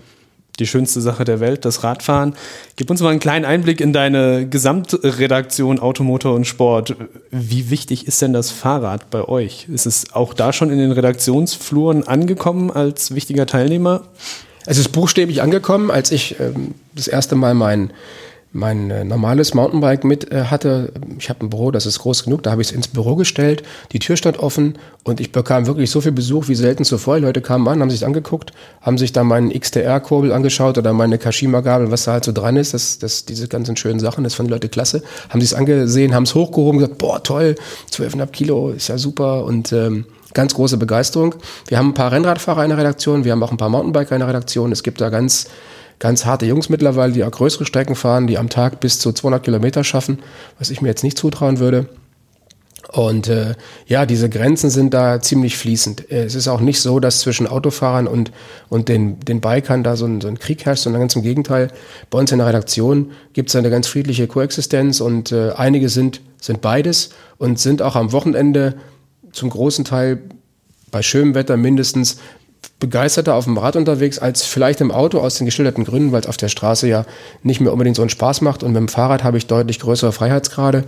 [0.60, 2.34] die schönste Sache der Welt, das Radfahren.
[2.76, 6.96] Gib uns mal einen kleinen Einblick in deine Gesamtredaktion Automotor und Sport.
[7.30, 9.66] Wie wichtig ist denn das Fahrrad bei euch?
[9.72, 14.02] Ist es auch da schon in den Redaktionsfluren angekommen als wichtiger Teilnehmer?
[14.66, 17.92] Es ist buchstäblich angekommen, als ich ähm, das erste Mal mein
[18.52, 20.92] mein äh, normales Mountainbike mit äh, hatte.
[21.18, 23.62] Ich habe ein Büro, das ist groß genug, da habe ich es ins Büro gestellt.
[23.92, 27.16] Die Tür stand offen und ich bekam wirklich so viel Besuch wie selten zuvor.
[27.16, 31.18] Die Leute kamen an, haben sich angeguckt, haben sich da meinen XTR-Kurbel angeschaut oder meine
[31.18, 32.74] Kashima-Gabel, was da halt so dran ist.
[32.74, 35.02] Das, das, diese ganzen schönen Sachen, das fanden die Leute klasse.
[35.28, 37.54] Haben sich es angesehen, haben es hochgehoben, gesagt, boah, toll,
[37.92, 41.36] 12,5 Kilo, ist ja super und ähm, ganz große Begeisterung.
[41.68, 44.20] Wir haben ein paar Rennradfahrer in der Redaktion, wir haben auch ein paar Mountainbiker in
[44.20, 44.72] der Redaktion.
[44.72, 45.46] Es gibt da ganz
[46.00, 49.44] ganz harte Jungs mittlerweile, die auch größere Strecken fahren, die am Tag bis zu 200
[49.44, 50.18] Kilometer schaffen,
[50.58, 51.88] was ich mir jetzt nicht zutrauen würde.
[52.92, 53.54] Und äh,
[53.86, 56.10] ja, diese Grenzen sind da ziemlich fließend.
[56.10, 58.32] Es ist auch nicht so, dass zwischen Autofahrern und,
[58.68, 61.70] und den, den Bikern da so ein, so ein Krieg herrscht, sondern ganz im Gegenteil.
[62.08, 66.20] Bei uns in der Redaktion gibt es eine ganz friedliche Koexistenz und äh, einige sind,
[66.40, 68.74] sind beides und sind auch am Wochenende
[69.30, 70.22] zum großen Teil
[70.90, 72.16] bei schönem Wetter mindestens
[72.80, 76.26] begeisterter auf dem Rad unterwegs als vielleicht im Auto aus den geschilderten Gründen, weil es
[76.26, 77.04] auf der Straße ja
[77.42, 78.62] nicht mehr unbedingt so einen Spaß macht.
[78.62, 80.84] Und mit dem Fahrrad habe ich deutlich größere Freiheitsgrade.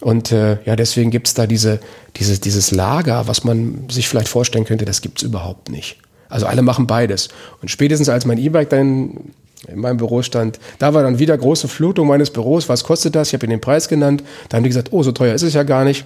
[0.00, 1.80] Und äh, ja, deswegen gibt es da diese,
[2.16, 5.98] diese, dieses Lager, was man sich vielleicht vorstellen könnte, das gibt es überhaupt nicht.
[6.28, 7.28] Also alle machen beides.
[7.62, 9.32] Und spätestens als mein E-Bike dann
[9.68, 12.68] in meinem Büro stand, da war dann wieder große Flutung meines Büros.
[12.68, 13.28] Was kostet das?
[13.28, 14.22] Ich habe ihnen den Preis genannt.
[14.48, 16.04] Da haben die gesagt, oh, so teuer ist es ja gar nicht.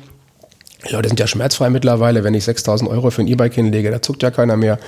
[0.88, 2.24] Leute sind ja schmerzfrei mittlerweile.
[2.24, 4.78] Wenn ich 6000 Euro für ein E-Bike hinlege, da zuckt ja keiner mehr.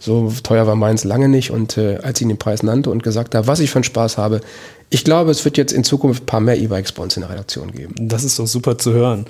[0.00, 1.50] So teuer war meins lange nicht.
[1.50, 4.18] Und äh, als ich den Preis nannte und gesagt habe, was ich für einen Spaß
[4.18, 4.40] habe,
[4.88, 7.30] ich glaube, es wird jetzt in Zukunft ein paar mehr E-Bikes bei uns in der
[7.30, 7.94] Redaktion geben.
[7.98, 9.26] Das ist doch super zu hören.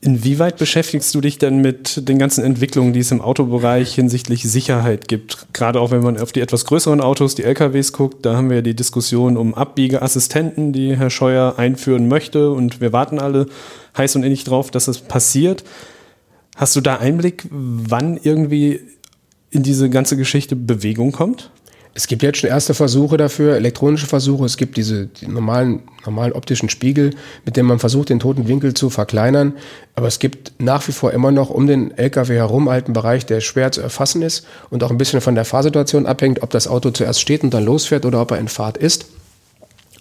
[0.00, 5.08] Inwieweit beschäftigst du dich denn mit den ganzen Entwicklungen, die es im Autobereich hinsichtlich Sicherheit
[5.08, 5.48] gibt?
[5.52, 8.62] Gerade auch wenn man auf die etwas größeren Autos, die LKWs guckt, da haben wir
[8.62, 13.46] die Diskussion um Abbiegeassistenten, die Herr Scheuer einführen möchte und wir warten alle
[13.96, 15.64] heiß und innig drauf, dass das passiert.
[16.54, 18.80] Hast du da Einblick, wann irgendwie
[19.50, 21.50] in diese ganze Geschichte Bewegung kommt?
[21.98, 24.44] Es gibt jetzt schon erste Versuche dafür, elektronische Versuche.
[24.44, 27.10] Es gibt diese die normalen, normalen optischen Spiegel,
[27.44, 29.54] mit denen man versucht, den toten Winkel zu verkleinern.
[29.96, 33.40] Aber es gibt nach wie vor immer noch um den LKW herum alten Bereich, der
[33.40, 36.92] schwer zu erfassen ist und auch ein bisschen von der Fahrsituation abhängt, ob das Auto
[36.92, 39.06] zuerst steht und dann losfährt oder ob er in Fahrt ist.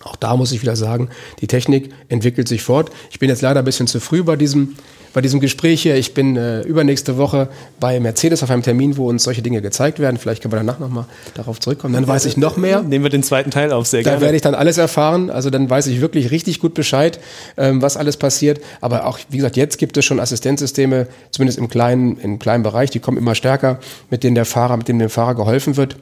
[0.03, 1.09] Auch da muss ich wieder sagen,
[1.41, 2.91] die Technik entwickelt sich fort.
[3.09, 4.75] Ich bin jetzt leider ein bisschen zu früh bei diesem,
[5.17, 5.95] bei diesem Gespräch hier.
[5.95, 7.47] Ich bin äh, übernächste Woche
[7.79, 10.17] bei Mercedes auf einem Termin, wo uns solche Dinge gezeigt werden.
[10.17, 11.95] Vielleicht können wir danach nochmal darauf zurückkommen.
[11.95, 12.83] Dann weiß ich noch mehr.
[12.83, 14.17] Nehmen wir den zweiten Teil auf, sehr gerne.
[14.17, 15.31] Da werde ich dann alles erfahren.
[15.31, 17.19] Also dann weiß ich wirklich richtig gut Bescheid,
[17.57, 18.61] ähm, was alles passiert.
[18.79, 22.91] Aber auch, wie gesagt, jetzt gibt es schon Assistenzsysteme, zumindest im kleinen, im kleinen Bereich,
[22.91, 23.79] die kommen immer stärker,
[24.11, 25.95] mit denen der Fahrer, mit denen dem Fahrer geholfen wird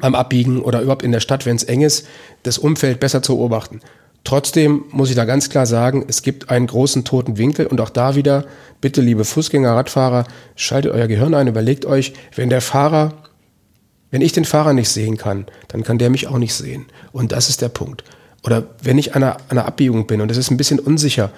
[0.00, 2.04] beim Abbiegen oder überhaupt in der Stadt, wenn es eng ist,
[2.42, 3.80] das Umfeld besser zu beobachten.
[4.24, 7.90] Trotzdem muss ich da ganz klar sagen, es gibt einen großen toten Winkel und auch
[7.90, 8.44] da wieder,
[8.80, 13.14] bitte liebe Fußgänger, Radfahrer, schaltet euer Gehirn ein, überlegt euch, wenn der Fahrer,
[14.10, 16.86] wenn ich den Fahrer nicht sehen kann, dann kann der mich auch nicht sehen.
[17.12, 18.04] Und das ist der Punkt.
[18.44, 21.30] Oder wenn ich an einer, einer Abbiegung bin und es ist ein bisschen unsicher,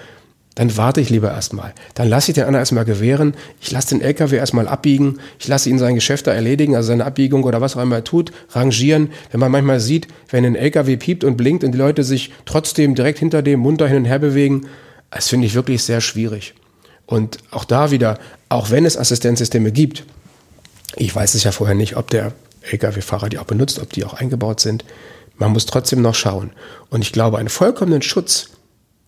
[0.56, 1.72] dann warte ich lieber erstmal.
[1.94, 3.34] Dann lasse ich den anderen erstmal gewähren.
[3.60, 5.20] Ich lasse den LKW erstmal abbiegen.
[5.38, 8.04] Ich lasse ihn sein Geschäft da erledigen, also seine Abbiegung oder was auch immer er
[8.04, 9.10] tut, rangieren.
[9.30, 12.94] Wenn man manchmal sieht, wenn ein LKW piept und blinkt und die Leute sich trotzdem
[12.94, 14.66] direkt hinter dem munter hin und her bewegen,
[15.10, 16.54] das finde ich wirklich sehr schwierig.
[17.06, 20.04] Und auch da wieder, auch wenn es Assistenzsysteme gibt,
[20.96, 22.32] ich weiß es ja vorher nicht, ob der
[22.70, 24.84] LKW-Fahrer die auch benutzt, ob die auch eingebaut sind.
[25.36, 26.50] Man muss trotzdem noch schauen.
[26.90, 28.50] Und ich glaube, einen vollkommenen Schutz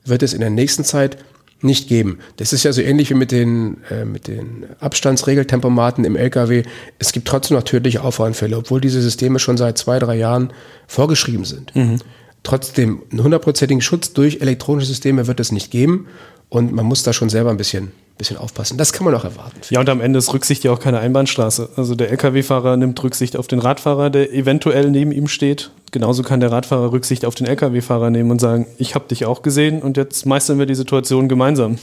[0.05, 1.19] wird es in der nächsten Zeit
[1.65, 2.19] nicht geben.
[2.37, 6.65] Das ist ja so ähnlich wie mit den, äh, mit den Abstandsregeltempomaten im LKW.
[6.99, 10.53] Es gibt trotzdem noch tödliche Auffahrunfälle, obwohl diese Systeme schon seit zwei, drei Jahren
[10.87, 11.75] vorgeschrieben sind.
[11.75, 11.99] Mhm.
[12.43, 16.09] Trotzdem, einen hundertprozentigen Schutz durch elektronische Systeme wird es nicht geben.
[16.53, 18.77] Und man muss da schon selber ein bisschen bisschen aufpassen.
[18.77, 19.59] Das kann man auch erwarten.
[19.71, 21.71] Ja, und am Ende ist Rücksicht ja auch keine Einbahnstraße.
[21.77, 25.71] Also der Lkw-Fahrer nimmt Rücksicht auf den Radfahrer, der eventuell neben ihm steht.
[25.93, 29.41] Genauso kann der Radfahrer Rücksicht auf den Lkw-Fahrer nehmen und sagen, ich habe dich auch
[29.41, 31.79] gesehen und jetzt meistern wir die Situation gemeinsam.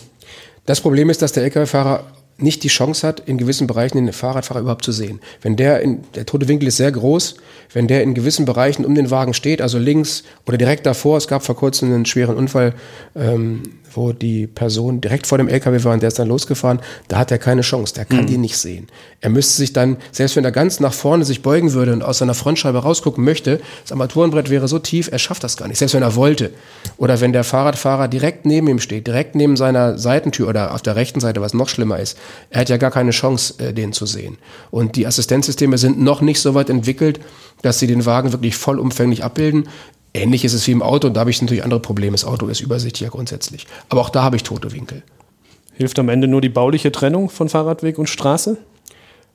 [0.67, 2.03] Das Problem ist, dass der Lkw-Fahrer
[2.37, 5.19] nicht die Chance hat, in gewissen Bereichen den Fahrradfahrer überhaupt zu sehen.
[5.41, 7.35] Wenn der, in, der tote Winkel ist sehr groß,
[7.73, 11.27] wenn der in gewissen Bereichen um den Wagen steht, also links oder direkt davor, es
[11.27, 12.73] gab vor kurzem einen schweren Unfall,
[13.15, 17.17] ähm, wo die Person direkt vor dem LKW war und der ist dann losgefahren, da
[17.17, 18.27] hat er keine Chance, der kann mhm.
[18.27, 18.87] die nicht sehen.
[19.21, 22.19] Er müsste sich dann, selbst wenn er ganz nach vorne sich beugen würde und aus
[22.19, 25.93] seiner Frontscheibe rausgucken möchte, das Armaturenbrett wäre so tief, er schafft das gar nicht, selbst
[25.93, 26.51] wenn er wollte.
[26.97, 30.95] Oder wenn der Fahrradfahrer direkt neben ihm steht, direkt neben seiner Seitentür oder auf der
[30.95, 32.17] rechten Seite, was noch schlimmer ist,
[32.49, 34.37] er hat ja gar keine Chance, äh, den zu sehen.
[34.71, 37.19] Und die Assistenzsysteme sind noch nicht so weit entwickelt,
[37.61, 39.67] dass sie den Wagen wirklich vollumfänglich abbilden.
[40.19, 42.11] Ähnlich ist es wie im Auto und da habe ich natürlich andere Probleme.
[42.11, 43.67] Das Auto ist übersichtlicher grundsätzlich.
[43.87, 45.03] Aber auch da habe ich tote Winkel.
[45.73, 48.57] Hilft am Ende nur die bauliche Trennung von Fahrradweg und Straße?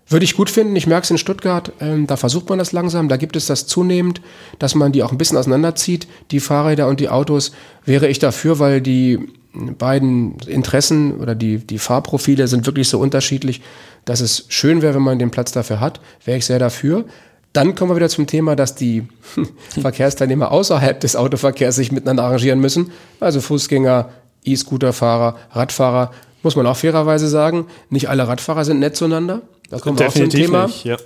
[0.07, 0.77] Würde ich gut finden.
[0.77, 3.09] Ich merke es in Stuttgart, ähm, da versucht man das langsam.
[3.09, 4.20] Da gibt es das zunehmend,
[4.59, 7.53] dass man die auch ein bisschen auseinanderzieht, die Fahrräder und die Autos.
[7.87, 9.18] Wäre ich dafür, weil die
[9.55, 13.62] beiden Interessen oder die, die Fahrprofile sind wirklich so unterschiedlich,
[14.05, 16.01] dass es schön wäre, wenn man den Platz dafür hat.
[16.25, 17.07] Wäre ich sehr dafür.
[17.55, 19.09] Dann kommen wir wieder zum Thema, dass die
[19.81, 22.93] Verkehrsteilnehmer außerhalb des Autoverkehrs sich miteinander arrangieren müssen.
[23.21, 24.11] Also Fußgänger,
[24.45, 26.11] E-Scooter-Fahrer, Radfahrer.
[26.43, 29.40] Muss man auch fairerweise sagen, nicht alle Radfahrer sind nett zueinander.
[29.71, 30.67] Da kommen wir auch zum Thema.
[30.67, 30.99] Nicht, ja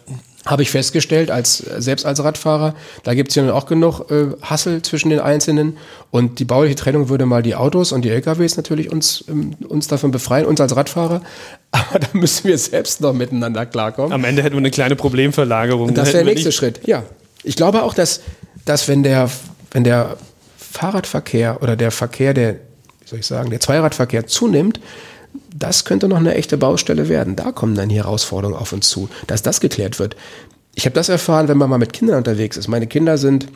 [0.48, 4.80] habe ich festgestellt, als, selbst als Radfahrer, da gibt es ja auch genug äh, Hassel
[4.80, 5.76] zwischen den Einzelnen.
[6.10, 9.88] Und die bauliche Trennung würde mal die Autos und die LKWs natürlich uns, ähm, uns
[9.88, 11.20] davon befreien, uns als Radfahrer.
[11.70, 14.10] Aber da müssen wir selbst noch miteinander klarkommen.
[14.12, 15.88] Am Ende hätten wir eine kleine Problemverlagerung.
[15.88, 17.02] Und das wäre der nächste Schritt, ja.
[17.44, 18.22] Ich glaube auch, dass,
[18.64, 19.30] dass wenn, der,
[19.70, 20.16] wenn der
[20.56, 24.80] Fahrradverkehr oder der Verkehr, der, wie soll ich sagen, der Zweiradverkehr zunimmt,
[25.58, 27.36] das könnte noch eine echte Baustelle werden.
[27.36, 30.16] Da kommen dann die Herausforderungen auf uns zu, dass das geklärt wird.
[30.74, 32.68] Ich habe das erfahren, wenn man mal mit Kindern unterwegs ist.
[32.68, 33.48] Meine Kinder sind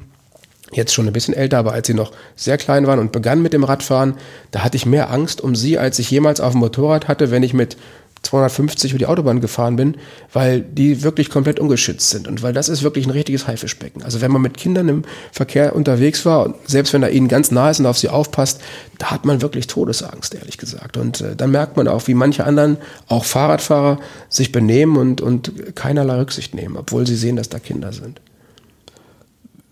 [0.73, 3.53] jetzt schon ein bisschen älter, aber als sie noch sehr klein waren und begannen mit
[3.53, 4.15] dem Radfahren,
[4.51, 7.43] da hatte ich mehr Angst um sie, als ich jemals auf dem Motorrad hatte, wenn
[7.43, 7.77] ich mit
[8.23, 9.97] 250 über die Autobahn gefahren bin,
[10.33, 14.03] weil die wirklich komplett ungeschützt sind und weil das ist wirklich ein richtiges Haifischbecken.
[14.03, 17.71] Also wenn man mit Kindern im Verkehr unterwegs war, selbst wenn er ihnen ganz nah
[17.71, 18.61] ist und auf sie aufpasst,
[18.99, 20.97] da hat man wirklich Todesangst, ehrlich gesagt.
[20.97, 22.77] Und äh, dann merkt man auch, wie manche anderen,
[23.09, 27.93] auch Fahrradfahrer, sich benehmen und, und keinerlei Rücksicht nehmen, obwohl sie sehen, dass da Kinder
[27.93, 28.21] sind.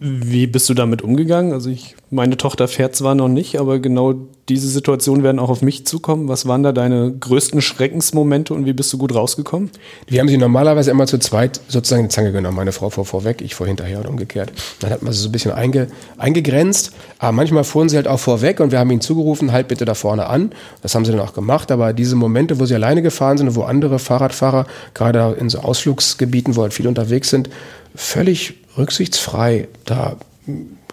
[0.03, 1.53] Wie bist du damit umgegangen?
[1.53, 4.15] Also ich, meine Tochter fährt zwar noch nicht, aber genau
[4.49, 6.27] diese Situationen werden auch auf mich zukommen.
[6.27, 9.71] Was waren da deine größten Schreckensmomente und wie bist du gut rausgekommen?
[10.07, 12.57] Wir haben sie normalerweise immer zu zweit sozusagen in die Zange genommen.
[12.57, 14.51] Meine Frau fuhr vorweg, ich fuhr hinterher und umgekehrt.
[14.81, 16.93] Dann hat man sie so ein bisschen einge, eingegrenzt.
[17.19, 19.93] Aber manchmal fuhren sie halt auch vorweg und wir haben ihnen zugerufen, halt bitte da
[19.93, 20.53] vorne an.
[20.81, 21.71] Das haben sie dann auch gemacht.
[21.71, 25.59] Aber diese Momente, wo sie alleine gefahren sind und wo andere Fahrradfahrer, gerade in so
[25.59, 27.51] Ausflugsgebieten, wo halt viele unterwegs sind,
[27.95, 30.17] völlig rücksichtsfrei da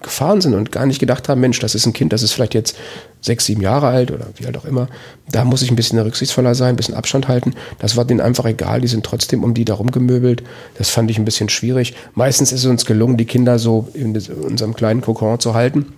[0.02, 2.54] gefahren sind und gar nicht gedacht haben, Mensch, das ist ein Kind, das ist vielleicht
[2.54, 2.78] jetzt
[3.22, 4.88] sechs, sieben Jahre alt oder wie alt auch immer.
[5.30, 7.54] Da muss ich ein bisschen rücksichtsvoller sein, ein bisschen Abstand halten.
[7.80, 8.82] Das war denen einfach egal.
[8.82, 10.44] Die sind trotzdem um die da rumgemöbelt.
[10.78, 11.96] Das fand ich ein bisschen schwierig.
[12.14, 15.94] Meistens ist es uns gelungen, die Kinder so in unserem kleinen Kokon zu halten.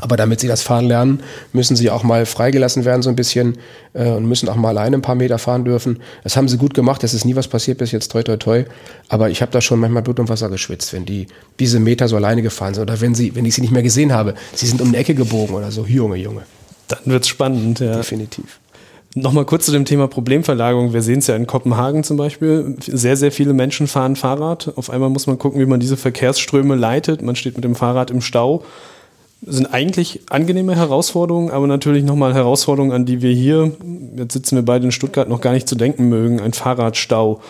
[0.00, 3.58] Aber damit sie das Fahren lernen, müssen sie auch mal freigelassen werden, so ein bisschen,
[3.92, 6.00] äh, und müssen auch mal alleine ein paar Meter fahren dürfen.
[6.24, 8.64] Das haben sie gut gemacht, es ist nie was passiert bis jetzt, toi, toi, toi.
[9.08, 11.26] Aber ich habe da schon manchmal Blut und Wasser geschwitzt, wenn die
[11.58, 14.12] diese Meter so alleine gefahren sind oder wenn, sie, wenn ich sie nicht mehr gesehen
[14.12, 14.34] habe.
[14.54, 15.84] Sie sind um eine Ecke gebogen oder so.
[15.84, 16.42] Junge, Junge.
[16.88, 17.96] Dann wird's spannend, ja.
[17.96, 18.60] Definitiv.
[19.14, 20.94] Nochmal kurz zu dem Thema Problemverlagerung.
[20.94, 22.76] Wir sehen es ja in Kopenhagen zum Beispiel.
[22.80, 24.72] Sehr, sehr viele Menschen fahren Fahrrad.
[24.76, 27.20] Auf einmal muss man gucken, wie man diese Verkehrsströme leitet.
[27.20, 28.64] Man steht mit dem Fahrrad im Stau
[29.44, 33.72] sind eigentlich angenehme Herausforderungen, aber natürlich nochmal Herausforderungen, an die wir hier,
[34.16, 37.40] jetzt sitzen wir beide in Stuttgart, noch gar nicht zu denken mögen, ein Fahrradstau.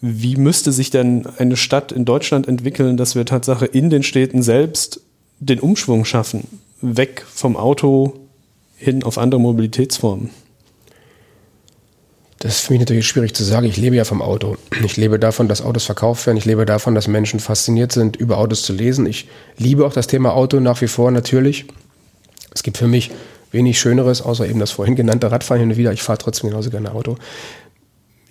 [0.00, 4.42] Wie müsste sich denn eine Stadt in Deutschland entwickeln, dass wir Tatsache in den Städten
[4.42, 5.00] selbst
[5.40, 6.46] den Umschwung schaffen,
[6.82, 8.12] weg vom Auto
[8.76, 10.30] hin auf andere Mobilitätsformen?
[12.38, 13.66] Das ist für mich natürlich schwierig zu sagen.
[13.66, 14.56] Ich lebe ja vom Auto.
[14.84, 16.36] Ich lebe davon, dass Autos verkauft werden.
[16.36, 19.06] Ich lebe davon, dass Menschen fasziniert sind, über Autos zu lesen.
[19.06, 21.66] Ich liebe auch das Thema Auto nach wie vor natürlich.
[22.54, 23.10] Es gibt für mich
[23.50, 25.92] wenig Schöneres, außer eben das vorhin genannte Radfahren hin und wieder.
[25.92, 27.16] Ich fahre trotzdem genauso gerne Auto.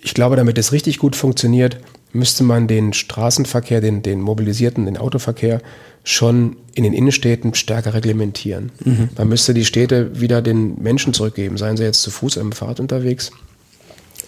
[0.00, 1.78] Ich glaube, damit es richtig gut funktioniert,
[2.12, 5.60] müsste man den Straßenverkehr, den, den mobilisierten, den Autoverkehr
[6.04, 8.72] schon in den Innenstädten stärker reglementieren.
[8.84, 9.10] Mhm.
[9.18, 12.52] Man müsste die Städte wieder den Menschen zurückgeben, seien sie jetzt zu Fuß oder im
[12.52, 13.32] Fahrrad unterwegs,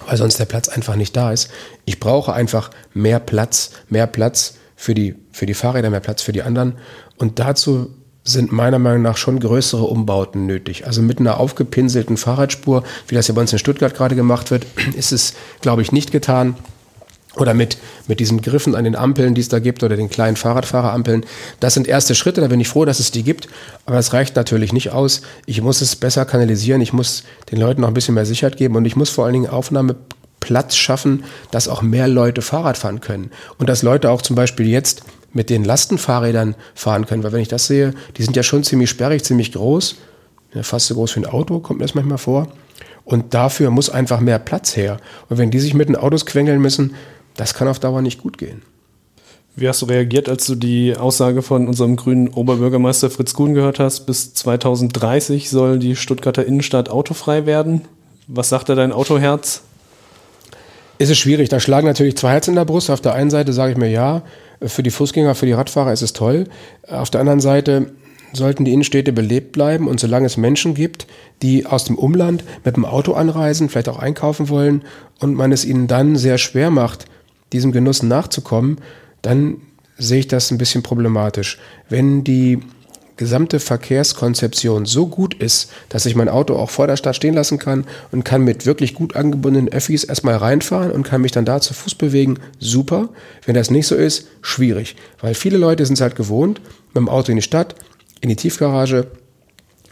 [0.07, 1.51] weil sonst der Platz einfach nicht da ist.
[1.85, 6.33] Ich brauche einfach mehr Platz, mehr Platz für die, für die Fahrräder, mehr Platz für
[6.33, 6.75] die anderen.
[7.19, 7.91] Und dazu
[8.25, 10.87] sind meiner Meinung nach schon größere Umbauten nötig.
[10.87, 14.67] Also mit einer aufgepinselten Fahrradspur, wie das ja bei uns in Stuttgart gerade gemacht wird,
[14.97, 16.57] ist es, glaube ich, nicht getan
[17.37, 20.37] oder mit, mit diesen Griffen an den Ampeln, die es da gibt, oder den kleinen
[20.37, 21.25] Fahrradfahrerampeln.
[21.61, 23.49] Das sind erste Schritte, da bin ich froh, dass es die gibt,
[23.87, 25.23] aber es reicht natürlich nicht aus.
[25.47, 28.77] Ich muss es besser kanalisieren, ich muss den Leuten noch ein bisschen mehr Sicherheit geben
[28.77, 33.31] und ich muss vor allen Dingen Aufnahmeplatz schaffen, dass auch mehr Leute Fahrrad fahren können.
[33.59, 37.49] Und dass Leute auch zum Beispiel jetzt mit den Lastenfahrrädern fahren können, weil wenn ich
[37.49, 39.97] das sehe, die sind ja schon ziemlich sperrig, ziemlich groß,
[40.55, 42.49] ja, fast so groß wie ein Auto, kommt mir das manchmal vor.
[43.05, 44.99] Und dafür muss einfach mehr Platz her.
[45.29, 46.95] Und wenn die sich mit den Autos quengeln müssen,
[47.41, 48.61] das kann auf Dauer nicht gut gehen.
[49.57, 53.79] Wie hast du reagiert, als du die Aussage von unserem grünen Oberbürgermeister Fritz Kuhn gehört
[53.79, 54.01] hast?
[54.01, 57.81] Bis 2030 soll die Stuttgarter Innenstadt autofrei werden.
[58.27, 59.63] Was sagt da dein Autoherz?
[60.99, 61.49] Es ist schwierig.
[61.49, 62.91] Da schlagen natürlich zwei Herzen in der Brust.
[62.91, 64.21] Auf der einen Seite sage ich mir ja,
[64.63, 66.45] für die Fußgänger, für die Radfahrer ist es toll.
[66.89, 67.91] Auf der anderen Seite
[68.35, 71.07] sollten die Innenstädte belebt bleiben und solange es Menschen gibt,
[71.41, 74.83] die aus dem Umland mit dem Auto anreisen, vielleicht auch einkaufen wollen
[75.21, 77.07] und man es ihnen dann sehr schwer macht,
[77.53, 78.79] diesem Genuss nachzukommen,
[79.23, 79.57] dann
[79.99, 81.59] sehe ich das ein bisschen problematisch.
[81.89, 82.61] Wenn die
[83.21, 87.59] gesamte Verkehrskonzeption so gut ist, dass ich mein Auto auch vor der Stadt stehen lassen
[87.59, 91.61] kann und kann mit wirklich gut angebundenen Öffis erstmal reinfahren und kann mich dann da
[91.61, 93.11] zu Fuß bewegen, super.
[93.45, 94.97] Wenn das nicht so ist, schwierig.
[95.21, 96.63] Weil viele Leute sind es halt gewohnt,
[96.95, 97.75] mit dem Auto in die Stadt,
[98.23, 99.09] in die Tiefgarage,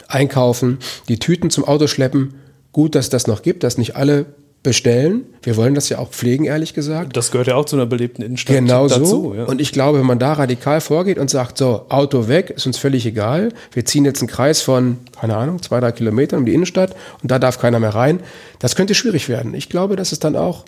[0.07, 2.33] einkaufen, die Tüten zum Auto schleppen.
[2.71, 4.25] Gut, dass das noch gibt, dass nicht alle
[4.61, 5.23] bestellen.
[5.41, 7.15] Wir wollen das ja auch pflegen, ehrlich gesagt.
[7.15, 9.05] Das gehört ja auch zu einer belebten Innenstadt genau dazu.
[9.05, 9.35] So.
[9.35, 9.45] Ja.
[9.45, 12.77] Und ich glaube, wenn man da radikal vorgeht und sagt, so, Auto weg, ist uns
[12.77, 13.49] völlig egal.
[13.71, 17.31] Wir ziehen jetzt einen Kreis von, keine Ahnung, zwei, drei Kilometern um die Innenstadt und
[17.31, 18.19] da darf keiner mehr rein.
[18.59, 19.53] Das könnte schwierig werden.
[19.53, 20.65] Ich glaube, dass es dann auch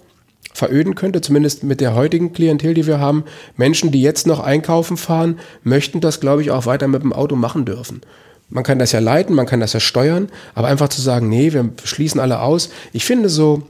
[0.54, 3.25] veröden könnte, zumindest mit der heutigen Klientel, die wir haben.
[3.58, 7.36] Menschen, die jetzt noch einkaufen fahren, möchten das, glaube ich, auch weiter mit dem Auto
[7.36, 8.01] machen dürfen.
[8.49, 11.54] Man kann das ja leiten, man kann das ja steuern, aber einfach zu sagen, nee,
[11.54, 12.69] wir schließen alle aus.
[12.91, 13.63] Ich finde so,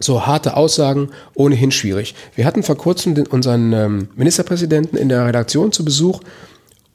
[0.00, 2.14] so harte Aussagen ohnehin schwierig.
[2.34, 6.20] Wir hatten vor kurzem den, unseren ähm, Ministerpräsidenten in der Redaktion zu Besuch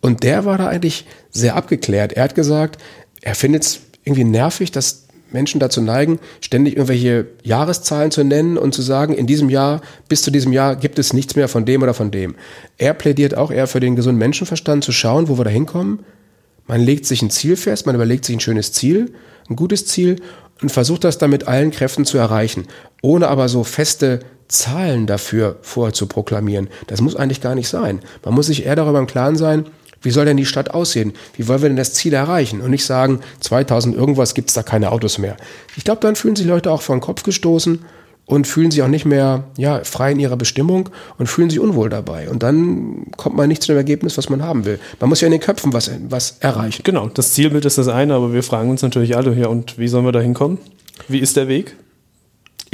[0.02, 2.14] und der war da eigentlich sehr abgeklärt.
[2.14, 2.82] Er hat gesagt,
[3.22, 8.74] er findet es irgendwie nervig, dass Menschen dazu neigen, ständig irgendwelche Jahreszahlen zu nennen und
[8.74, 11.84] zu sagen, in diesem Jahr, bis zu diesem Jahr gibt es nichts mehr von dem
[11.84, 12.36] oder von dem.
[12.78, 16.00] Er plädiert auch eher für den gesunden Menschenverstand, zu schauen, wo wir da hinkommen.
[16.66, 19.14] Man legt sich ein Ziel fest, man überlegt sich ein schönes Ziel,
[19.50, 20.18] ein gutes Ziel
[20.62, 22.68] und versucht das dann mit allen Kräften zu erreichen,
[23.02, 26.70] ohne aber so feste Zahlen dafür vorzuproklamieren.
[26.88, 28.00] Das muss eigentlich gar nicht sein.
[28.24, 29.66] Man muss sich eher darüber im Klaren sein,
[30.02, 31.14] wie soll denn die Stadt aussehen?
[31.36, 32.62] Wie wollen wir denn das Ziel erreichen?
[32.62, 35.38] Und nicht sagen, 2000 irgendwas gibt es da keine Autos mehr.
[35.76, 37.84] Ich glaube, dann fühlen sich Leute auch vor den Kopf gestoßen
[38.28, 41.90] und fühlen sich auch nicht mehr ja, frei in ihrer Bestimmung und fühlen sich unwohl
[41.90, 42.30] dabei.
[42.30, 44.80] Und dann kommt man nicht zu dem Ergebnis, was man haben will.
[45.00, 46.82] Man muss ja in den Köpfen was, was erreichen.
[46.84, 49.88] Genau, das Zielbild ist das eine, aber wir fragen uns natürlich alle, ja, und wie
[49.88, 50.58] sollen wir da hinkommen?
[51.08, 51.78] Wie ist der Weg?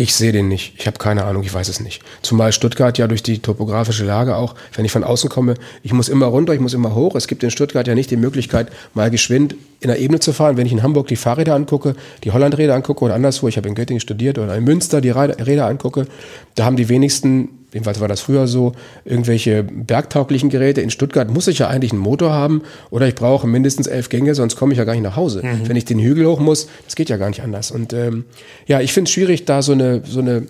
[0.03, 0.73] Ich sehe den nicht.
[0.77, 2.01] Ich habe keine Ahnung, ich weiß es nicht.
[2.23, 6.09] Zumal Stuttgart ja durch die topografische Lage auch, wenn ich von außen komme, ich muss
[6.09, 7.15] immer runter, ich muss immer hoch.
[7.15, 10.57] Es gibt in Stuttgart ja nicht die Möglichkeit, mal geschwind in der Ebene zu fahren.
[10.57, 13.75] Wenn ich in Hamburg die Fahrräder angucke, die Hollandräder angucke oder anderswo, ich habe in
[13.75, 16.05] Göttingen studiert oder in Münster die Räder angucke,
[16.55, 20.81] da haben die wenigsten jedenfalls war das früher so, irgendwelche bergtauglichen Geräte.
[20.81, 24.35] In Stuttgart muss ich ja eigentlich einen Motor haben oder ich brauche mindestens elf Gänge,
[24.35, 25.41] sonst komme ich ja gar nicht nach Hause.
[25.43, 25.67] Mhm.
[25.67, 27.71] Wenn ich den Hügel hoch muss, das geht ja gar nicht anders.
[27.71, 28.25] Und ähm,
[28.67, 30.47] ja, ich finde es schwierig, da so eine, so eine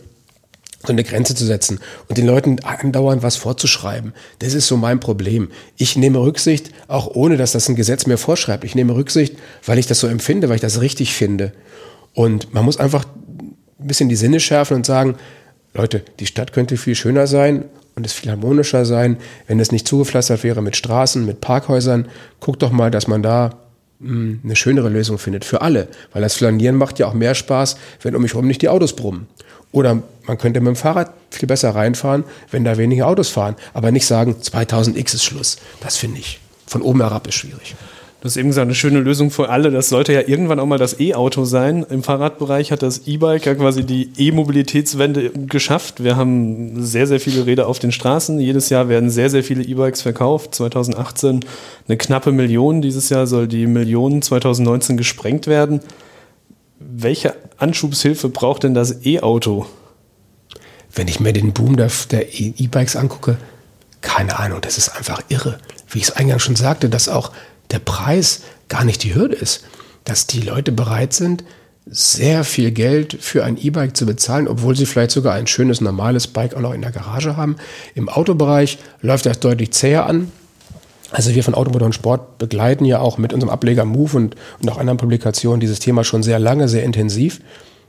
[0.85, 4.13] so eine Grenze zu setzen und den Leuten andauernd was vorzuschreiben.
[4.39, 5.49] Das ist so mein Problem.
[5.77, 8.65] Ich nehme Rücksicht, auch ohne dass das ein Gesetz mir vorschreibt.
[8.65, 11.53] Ich nehme Rücksicht, weil ich das so empfinde, weil ich das richtig finde.
[12.13, 13.05] Und man muss einfach
[13.79, 15.15] ein bisschen die Sinne schärfen und sagen,
[15.73, 19.87] Leute, die Stadt könnte viel schöner sein und es viel harmonischer sein, wenn es nicht
[19.87, 22.07] zugepflastert wäre mit Straßen, mit Parkhäusern.
[22.39, 23.57] Guckt doch mal, dass man da
[23.99, 25.87] hm, eine schönere Lösung findet für alle.
[26.11, 28.95] Weil das Flanieren macht ja auch mehr Spaß, wenn um mich herum nicht die Autos
[28.95, 29.27] brummen.
[29.71, 33.55] Oder man könnte mit dem Fahrrad viel besser reinfahren, wenn da weniger Autos fahren.
[33.73, 35.57] Aber nicht sagen, 2000x ist Schluss.
[35.81, 36.39] Das finde ich.
[36.67, 37.75] Von oben herab ist schwierig.
[38.23, 39.69] Das ist eben gesagt, eine schöne Lösung für alle.
[39.69, 41.85] Das sollte ja irgendwann auch mal das E-Auto sein.
[41.89, 46.01] Im Fahrradbereich hat das E-Bike ja quasi die E-Mobilitätswende geschafft.
[46.03, 48.39] Wir haben sehr, sehr viele Räder auf den Straßen.
[48.39, 50.55] Jedes Jahr werden sehr, sehr viele E-Bikes verkauft.
[50.55, 51.41] 2018
[51.89, 52.81] eine knappe Million.
[52.81, 55.81] Dieses Jahr soll die Million 2019 gesprengt werden.
[56.79, 59.65] Welche Anschubshilfe braucht denn das E-Auto?
[60.95, 63.37] wenn ich mir den Boom der E-Bikes angucke,
[64.01, 65.59] keine Ahnung, das ist einfach irre.
[65.89, 67.31] Wie ich es eingangs schon sagte, dass auch
[67.73, 69.65] der Preis gar nicht die Hürde ist.
[70.05, 71.43] Dass die Leute bereit sind,
[71.85, 76.27] sehr viel Geld für ein E-Bike zu bezahlen, obwohl sie vielleicht sogar ein schönes, normales
[76.27, 77.57] Bike auch noch in der Garage haben.
[77.93, 80.31] Im Autobereich läuft das deutlich zäher an.
[81.11, 84.71] Also wir von Automotor und Sport begleiten ja auch mit unserem Ableger Move und, und
[84.71, 87.41] auch anderen Publikationen dieses Thema schon sehr lange, sehr intensiv.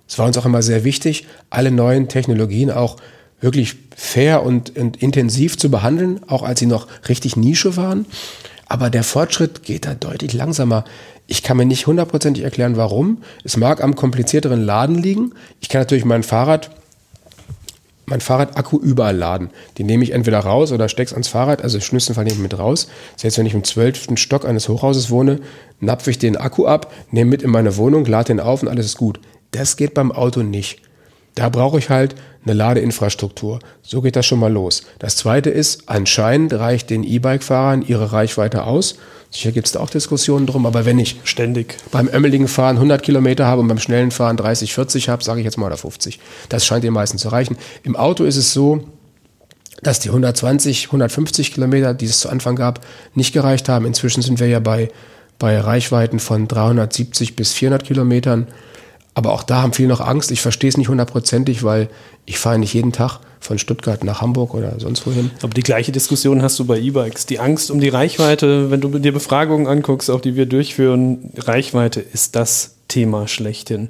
[0.07, 2.97] Es war uns auch immer sehr wichtig, alle neuen Technologien auch
[3.41, 8.07] wirklich fair und, und intensiv zu behandeln, auch als sie noch richtig Nische waren.
[8.75, 10.83] Aber der Fortschritt geht da deutlich langsamer.
[11.29, 13.19] Ich kann mir nicht hundertprozentig erklären, warum.
[13.45, 15.33] Es mag am komplizierteren Laden liegen.
[15.61, 16.73] Ich kann natürlich mein Fahrrad,
[18.07, 19.51] mein Fahrradakku überall laden.
[19.79, 22.35] Den nehme ich entweder raus oder stecke es ans Fahrrad, also im schlimmsten Fall nehme
[22.35, 22.89] ich mit raus.
[23.15, 25.39] Selbst wenn ich im zwölften Stock eines Hochhauses wohne,
[25.79, 28.87] napfe ich den Akku ab, nehme mit in meine Wohnung, lade den auf und alles
[28.87, 29.21] ist gut.
[29.53, 30.81] Das geht beim Auto nicht.
[31.37, 33.59] Da brauche ich halt eine Ladeinfrastruktur.
[33.83, 34.83] So geht das schon mal los.
[34.99, 38.97] Das zweite ist, anscheinend reicht den E-Bike-Fahrern ihre Reichweite aus.
[39.31, 43.03] Sicher gibt es da auch Diskussionen drum, aber wenn ich ständig beim ömmeligen Fahren 100
[43.03, 46.21] Kilometer habe und beim schnellen Fahren 30, 40 habe, sage ich jetzt mal oder 50.
[46.49, 47.57] Das scheint den meisten zu reichen.
[47.83, 48.85] Im Auto ist es so,
[49.83, 52.81] dass die 120, 150 Kilometer, die es zu Anfang gab,
[53.15, 53.87] nicht gereicht haben.
[53.87, 54.89] Inzwischen sind wir ja bei,
[55.39, 58.47] bei Reichweiten von 370 bis 400 Kilometern.
[59.15, 60.33] Aber auch da haben viele noch Angst.
[60.33, 61.89] Ich verstehe es nicht hundertprozentig, weil
[62.27, 65.31] ich fahre nicht jeden Tag von Stuttgart nach Hamburg oder sonst wohin.
[65.43, 67.27] Aber die gleiche Diskussion hast du bei E-Bikes.
[67.27, 72.01] Die Angst um die Reichweite, wenn du dir Befragungen anguckst, auch die wir durchführen, Reichweite
[72.01, 73.89] ist das Thema schlechthin.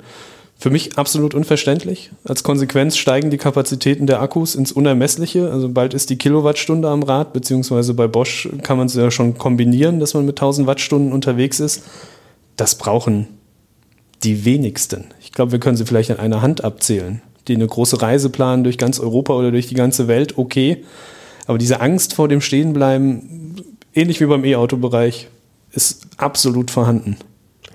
[0.58, 2.10] Für mich absolut unverständlich.
[2.24, 5.50] Als Konsequenz steigen die Kapazitäten der Akkus ins Unermessliche.
[5.50, 9.36] Also bald ist die Kilowattstunde am Rad, beziehungsweise bei Bosch kann man es ja schon
[9.36, 11.82] kombinieren, dass man mit 1000 Wattstunden unterwegs ist.
[12.56, 13.28] Das brauchen
[14.24, 15.06] die wenigsten.
[15.20, 18.64] Ich glaube, wir können sie vielleicht an einer Hand abzählen, die eine große Reise planen
[18.64, 20.84] durch ganz Europa oder durch die ganze Welt, okay.
[21.46, 23.56] Aber diese Angst vor dem Stehenbleiben,
[23.92, 25.28] ähnlich wie beim E-Auto-Bereich,
[25.72, 27.16] ist absolut vorhanden.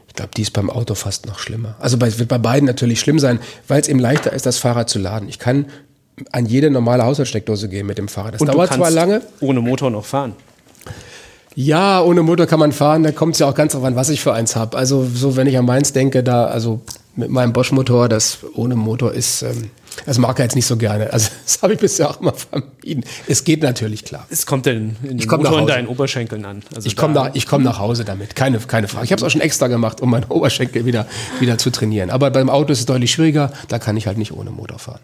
[0.07, 1.75] Ich glaube, die ist beim Auto fast noch schlimmer.
[1.79, 4.89] Also es wird bei beiden natürlich schlimm sein, weil es eben leichter ist, das Fahrrad
[4.89, 5.29] zu laden.
[5.29, 5.67] Ich kann
[6.31, 8.33] an jede normale Haushaltssteckdose gehen mit dem Fahrrad.
[8.33, 9.21] Das Und dauert zwar lange.
[9.39, 10.33] Ohne Motor noch fahren.
[11.61, 13.03] Ja, ohne Motor kann man fahren.
[13.03, 14.77] Da kommt es ja auch ganz darauf an, was ich für eins habe.
[14.77, 16.79] Also so, wenn ich an meins denke, da also
[17.17, 19.69] mit meinem Bosch-Motor, das ohne Motor ist, ähm,
[20.05, 21.11] das mag er jetzt nicht so gerne.
[21.11, 23.03] Also das habe ich bisher auch immer vermieden.
[23.27, 24.25] Es geht natürlich klar.
[24.29, 26.63] Es kommt denn in ich komm Motor in deinen Oberschenkeln an.
[26.75, 29.05] Also ich komme nach, komm nach Hause damit, keine, keine Frage.
[29.05, 31.07] Ich habe es auch schon extra gemacht, um meinen Oberschenkel wieder,
[31.39, 32.09] wieder zu trainieren.
[32.09, 33.51] Aber beim Auto ist es deutlich schwieriger.
[33.67, 35.01] Da kann ich halt nicht ohne Motor fahren.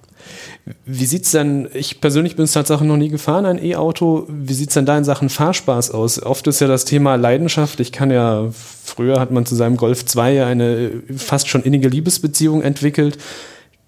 [0.86, 4.26] Wie sieht es denn, ich persönlich bin es tatsächlich noch nie gefahren, ein E-Auto.
[4.28, 6.22] Wie sieht es denn da in Sachen Fahrspaß aus?
[6.22, 7.80] Oft ist ja das Thema Leidenschaft.
[7.80, 8.50] Ich kann ja,
[8.84, 13.18] früher hat man zu seinem Golf 2 eine fast schon innige Liebesbeziehung entwickelt.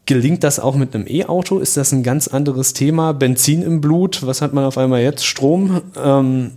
[0.08, 1.60] Gelingt das auch mit einem E-Auto?
[1.60, 3.12] Ist das ein ganz anderes Thema?
[3.12, 5.26] Benzin im Blut, was hat man auf einmal jetzt?
[5.26, 5.82] Strom.
[6.02, 6.52] Ähm,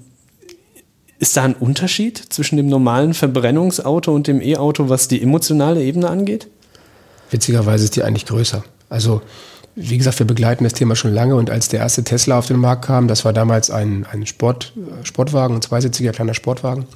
[1.18, 6.08] ist da ein Unterschied zwischen dem normalen Verbrennungsauto und dem E-Auto, was die emotionale Ebene
[6.08, 6.46] angeht?
[7.30, 8.62] Witzigerweise ist die eigentlich größer.
[8.88, 9.20] Also,
[9.74, 12.56] wie gesagt, wir begleiten das Thema schon lange und als der erste Tesla auf den
[12.56, 16.86] Markt kam, das war damals ein, ein Sport, Sportwagen, ein zweisitziger kleiner Sportwagen.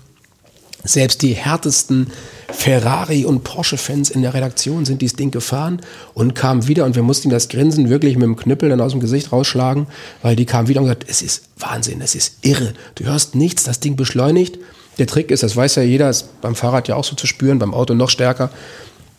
[0.85, 2.09] Selbst die härtesten
[2.53, 5.81] Ferrari- und Porsche-Fans in der Redaktion sind dieses Ding gefahren
[6.13, 9.01] und kamen wieder und wir mussten das Grinsen wirklich mit dem Knüppel dann aus dem
[9.01, 9.87] Gesicht rausschlagen,
[10.23, 12.75] weil die kamen wieder und gesagt, es ist Wahnsinn, es ist irre.
[12.97, 14.59] Du hörst nichts, das Ding beschleunigt.
[14.99, 17.59] Der Trick ist, das weiß ja jeder, ist beim Fahrrad ja auch so zu spüren,
[17.59, 18.51] beim Auto noch stärker,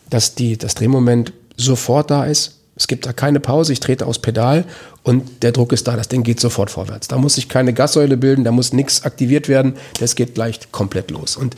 [0.10, 2.60] dass die, das Drehmoment sofort da ist.
[2.76, 4.66] Es gibt da keine Pause, ich trete aufs Pedal
[5.04, 7.08] und der Druck ist da, das Ding geht sofort vorwärts.
[7.08, 11.10] Da muss sich keine Gassäule bilden, da muss nichts aktiviert werden, das geht gleich komplett
[11.12, 11.38] los.
[11.38, 11.56] Und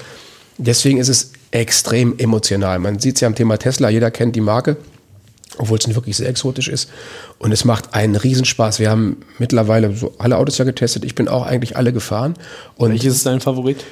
[0.57, 2.77] deswegen ist es extrem emotional.
[2.77, 4.77] Man sieht es ja am Thema Tesla, jeder kennt die Marke,
[5.57, 6.89] obwohl es wirklich sehr exotisch ist.
[7.39, 8.79] Und es macht einen Riesenspaß.
[8.79, 11.03] Wir haben mittlerweile so alle Autos ja getestet.
[11.03, 12.35] Ich bin auch eigentlich alle gefahren.
[12.75, 13.83] Und Welches ist dein Favorit?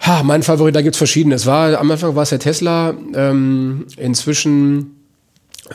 [0.00, 1.34] Ha, mein Favorit, da gibt es verschiedene.
[1.34, 2.94] Es war, am Anfang war es der Tesla.
[3.14, 5.03] Ähm, inzwischen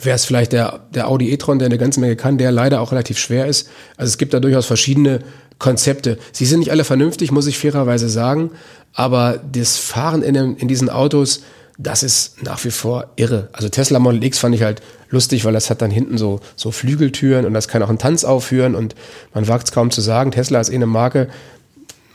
[0.01, 2.91] wäre es vielleicht der, der Audi e-tron, der eine ganze Menge kann, der leider auch
[2.91, 3.69] relativ schwer ist.
[3.97, 5.19] Also es gibt da durchaus verschiedene
[5.57, 6.17] Konzepte.
[6.31, 8.51] Sie sind nicht alle vernünftig, muss ich fairerweise sagen,
[8.93, 11.43] aber das Fahren in, dem, in diesen Autos,
[11.77, 13.49] das ist nach wie vor irre.
[13.51, 16.71] Also Tesla Model X fand ich halt lustig, weil das hat dann hinten so, so
[16.71, 18.95] Flügeltüren und das kann auch einen Tanz aufführen und
[19.33, 20.31] man wagt es kaum zu sagen.
[20.31, 21.29] Tesla ist eh eine Marke,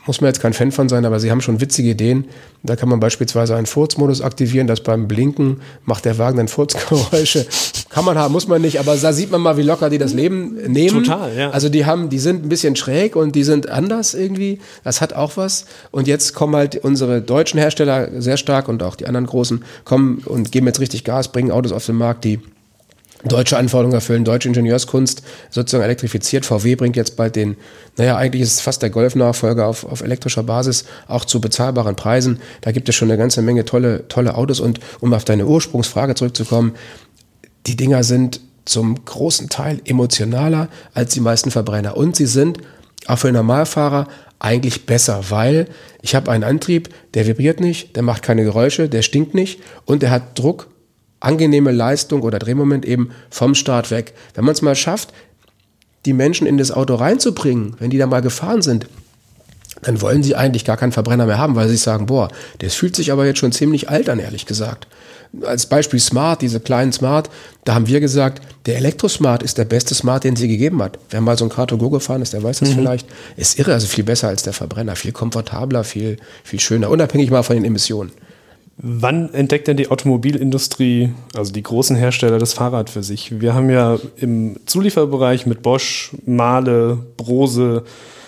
[0.05, 2.25] muss man jetzt kein Fan von sein, aber sie haben schon witzige Ideen.
[2.63, 7.45] Da kann man beispielsweise einen Furzmodus aktivieren, dass beim Blinken macht der Wagen dann Furzgeräusche.
[7.89, 10.13] kann man haben, muss man nicht, aber da sieht man mal, wie locker die das
[10.13, 11.03] Leben nehmen.
[11.03, 11.49] Total, ja.
[11.51, 14.59] Also die haben, die sind ein bisschen schräg und die sind anders irgendwie.
[14.83, 15.65] Das hat auch was.
[15.91, 20.21] Und jetzt kommen halt unsere deutschen Hersteller sehr stark und auch die anderen großen kommen
[20.25, 22.39] und geben jetzt richtig Gas, bringen Autos auf den Markt, die
[23.23, 26.45] deutsche Anforderungen erfüllen, deutsche Ingenieurskunst sozusagen elektrifiziert.
[26.45, 27.57] VW bringt jetzt bald den,
[27.97, 32.39] naja, eigentlich ist es fast der Golf-Nachfolger auf, auf elektrischer Basis, auch zu bezahlbaren Preisen.
[32.61, 34.59] Da gibt es schon eine ganze Menge tolle, tolle Autos.
[34.59, 36.73] Und um auf deine Ursprungsfrage zurückzukommen,
[37.65, 41.97] die Dinger sind zum großen Teil emotionaler als die meisten Verbrenner.
[41.97, 42.59] Und sie sind
[43.07, 44.07] auch für Normalfahrer
[44.39, 45.67] eigentlich besser, weil
[46.01, 50.01] ich habe einen Antrieb, der vibriert nicht, der macht keine Geräusche, der stinkt nicht und
[50.01, 50.67] der hat Druck
[51.19, 54.13] angenehme Leistung oder Drehmoment eben vom Start weg.
[54.33, 55.13] Wenn man es mal schafft,
[56.05, 58.87] die Menschen in das Auto reinzubringen, wenn die da mal gefahren sind,
[59.81, 62.95] dann wollen sie eigentlich gar keinen Verbrenner mehr haben, weil sie sagen, boah, das fühlt
[62.95, 64.87] sich aber jetzt schon ziemlich alt an, ehrlich gesagt.
[65.41, 67.29] Als Beispiel Smart, diese kleinen Smart,
[67.65, 70.97] da haben wir gesagt, der Elektrosmart ist der beste Smart, den sie gegeben hat.
[71.09, 72.75] Wer mal so ein Kato Go gefahren ist, der weiß das mhm.
[72.75, 73.07] vielleicht.
[73.35, 77.43] Ist irre, also viel besser als der Verbrenner, viel komfortabler, viel, viel schöner, unabhängig mal
[77.43, 78.11] von den Emissionen.
[78.77, 83.39] Wann entdeckt denn die Automobilindustrie, also die großen Hersteller, das Fahrrad für sich?
[83.39, 87.85] Wir haben ja im Zulieferbereich mit Bosch, Mahle, Brose,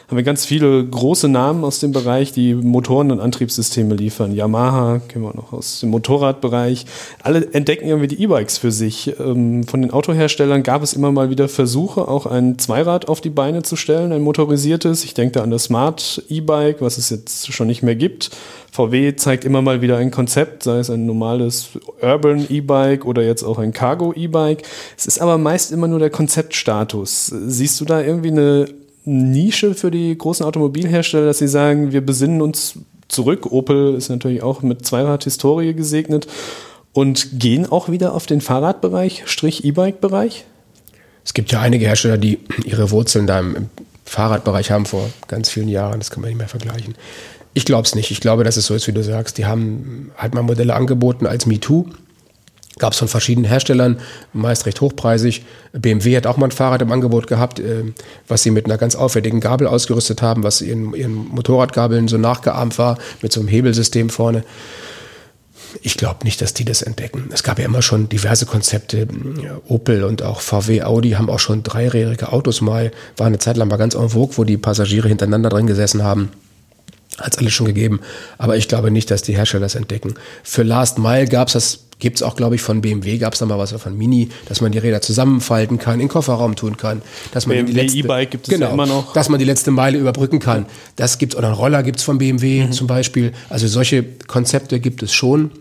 [0.08, 4.34] haben wir ganz viele große Namen aus dem Bereich, die Motoren und Antriebssysteme liefern.
[4.34, 6.86] Yamaha kennen wir noch aus dem Motorradbereich.
[7.24, 9.20] Alle entdecken irgendwie die E-Bikes für sich.
[9.20, 13.30] Ähm, von den Autoherstellern gab es immer mal wieder Versuche, auch ein Zweirad auf die
[13.30, 15.03] Beine zu stellen, ein motorisiertes.
[15.03, 18.32] Ich denke da an das Smart E-Bike, was es jetzt schon nicht mehr gibt.
[18.72, 23.43] VW zeigt immer mal wieder ein Konzept, sei es ein normales Urban E-Bike oder jetzt
[23.43, 24.64] auch ein Cargo E-Bike.
[24.97, 27.26] Es ist aber meist immer nur der Konzeptstatus.
[27.26, 28.68] Siehst du da irgendwie eine
[29.08, 32.76] Nische für die großen Automobilhersteller, dass sie sagen, wir besinnen uns
[33.08, 33.51] zurück.
[33.51, 36.28] Opel ist natürlich auch mit Zweirad-Historie gesegnet
[36.93, 40.45] und gehen auch wieder auf den Fahrradbereich, Strich E-Bike-Bereich?
[41.24, 43.70] Es gibt ja einige Hersteller, die ihre Wurzeln da im
[44.05, 45.99] Fahrradbereich haben vor ganz vielen Jahren.
[45.99, 46.95] Das kann man nicht mehr vergleichen.
[47.53, 48.12] Ich glaube es nicht.
[48.12, 49.38] Ich glaube, dass es so ist, wie du sagst.
[49.38, 51.88] Die haben halt mal Modelle angeboten als MeToo
[52.78, 53.99] Gab es von verschiedenen Herstellern,
[54.34, 55.43] meist recht hochpreisig.
[55.73, 57.84] BMW hat auch mal ein Fahrrad im Angebot gehabt, äh,
[58.28, 62.78] was sie mit einer ganz aufwendigen Gabel ausgerüstet haben, was ihren, ihren Motorradgabeln so nachgeahmt
[62.78, 64.43] war, mit so einem Hebelsystem vorne.
[65.82, 67.30] Ich glaube nicht, dass die das entdecken.
[67.34, 69.07] Es gab ja immer schon diverse Konzepte.
[69.67, 72.91] Opel und auch VW, Audi haben auch schon dreirährige Autos mal.
[73.17, 76.32] War eine Zeit lang mal ganz en vogue, wo die Passagiere hintereinander drin gesessen haben.
[77.17, 77.99] Hat es alles schon gegeben.
[78.38, 80.15] Aber ich glaube nicht, dass die Hersteller das entdecken.
[80.43, 83.39] Für Last Mile gab es das Gibt es auch, glaube ich, von BMW, gab es
[83.39, 86.78] da mal was von Mini, dass man die Räder zusammenfalten kann, in den Kofferraum tun
[86.78, 87.02] kann.
[87.32, 89.14] Dass man BMW die letzte, E-Bike gibt es genau, ja immer noch.
[89.14, 90.68] Dass man die letzte Meile überbrücken kann.
[90.95, 92.72] Das gibt's, oder ein Roller gibt es von BMW mhm.
[92.72, 93.34] zum Beispiel.
[93.50, 95.52] Also solche Konzepte gibt es schon.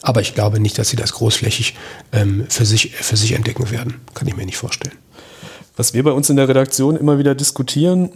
[0.00, 1.74] Aber ich glaube nicht, dass sie das großflächig
[2.12, 4.00] ähm, für, sich, für sich entdecken werden.
[4.14, 4.96] Kann ich mir nicht vorstellen.
[5.76, 8.10] Was wir bei uns in der Redaktion immer wieder diskutieren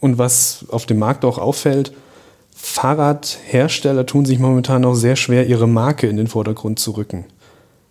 [0.00, 1.92] und was auf dem Markt auch auffällt,
[2.54, 7.24] Fahrradhersteller tun sich momentan noch sehr schwer, ihre Marke in den Vordergrund zu rücken.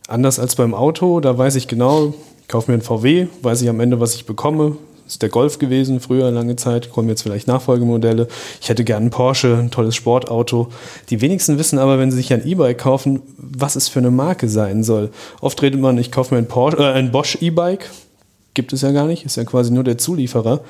[0.07, 3.69] Anders als beim Auto, da weiß ich genau, ich kaufe mir einen VW, weiß ich
[3.69, 4.77] am Ende, was ich bekomme.
[5.05, 8.29] Ist der Golf gewesen, früher lange Zeit, kommen jetzt vielleicht Nachfolgemodelle.
[8.61, 10.69] Ich hätte gerne einen Porsche, ein tolles Sportauto.
[11.09, 14.47] Die wenigsten wissen aber, wenn sie sich ein E-Bike kaufen, was es für eine Marke
[14.47, 15.11] sein soll.
[15.41, 17.89] Oft redet man, ich kaufe mir ein, Porsche, äh, ein Bosch E-Bike.
[18.53, 20.61] Gibt es ja gar nicht, ist ja quasi nur der Zulieferer.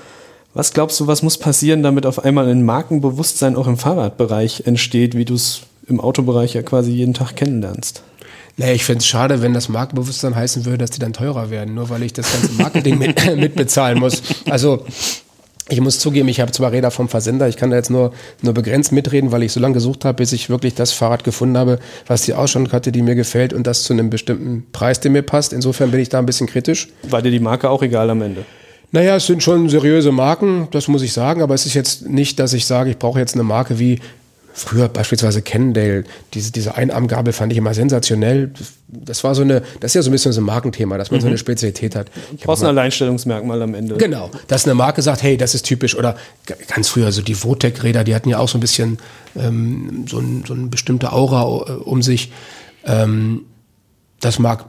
[0.53, 5.15] Was glaubst du, was muss passieren, damit auf einmal ein Markenbewusstsein auch im Fahrradbereich entsteht,
[5.15, 8.03] wie du es im Autobereich ja quasi jeden Tag kennenlernst?
[8.57, 11.73] Naja, ich fände es schade, wenn das Markenbewusstsein heißen würde, dass die dann teurer werden,
[11.73, 14.21] nur weil ich das ganze Marketing mit, mitbezahlen muss.
[14.47, 14.85] Also
[15.69, 18.53] ich muss zugeben, ich habe zwar Räder vom Versender, ich kann da jetzt nur, nur
[18.53, 21.79] begrenzt mitreden, weil ich so lange gesucht habe, bis ich wirklich das Fahrrad gefunden habe,
[22.05, 25.23] was die Ausstattung hatte, die mir gefällt und das zu einem bestimmten Preis, der mir
[25.23, 25.51] passt.
[25.51, 26.89] Insofern bin ich da ein bisschen kritisch.
[27.09, 28.45] War dir die Marke auch egal am Ende?
[28.93, 32.39] Naja, es sind schon seriöse Marken, das muss ich sagen, aber es ist jetzt nicht,
[32.39, 33.99] dass ich sage, ich brauche jetzt eine Marke wie
[34.53, 36.03] früher beispielsweise Cannondale.
[36.35, 38.51] Diese, diese Einarmgabel fand ich immer sensationell.
[38.87, 41.17] Das war so eine, das ist ja so ein bisschen so ein Markenthema, dass man
[41.17, 41.21] mhm.
[41.21, 42.11] so eine Spezialität hat.
[42.37, 43.97] Ich brauchst ein Alleinstellungsmerkmal am Ende.
[43.97, 45.97] Genau, dass eine Marke sagt, hey, das ist typisch.
[45.97, 46.15] Oder
[46.67, 48.99] ganz früher so die Votec-Räder, die hatten ja auch so ein bisschen
[49.35, 52.31] ähm, so, ein, so eine bestimmte Aura äh, um sich.
[52.85, 53.45] Ähm,
[54.19, 54.65] das mag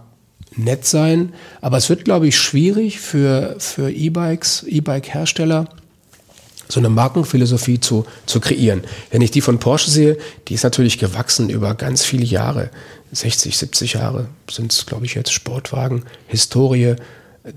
[0.57, 1.33] nett sein.
[1.61, 5.69] Aber es wird, glaube ich, schwierig für, für E-Bikes, E-Bike-Hersteller,
[6.69, 8.83] so eine Markenphilosophie zu, zu kreieren.
[9.11, 12.71] Wenn ich die von Porsche sehe, die ist natürlich gewachsen über ganz viele Jahre.
[13.13, 16.97] 60, 70 Jahre sind es, glaube ich, jetzt Sportwagen, Historie,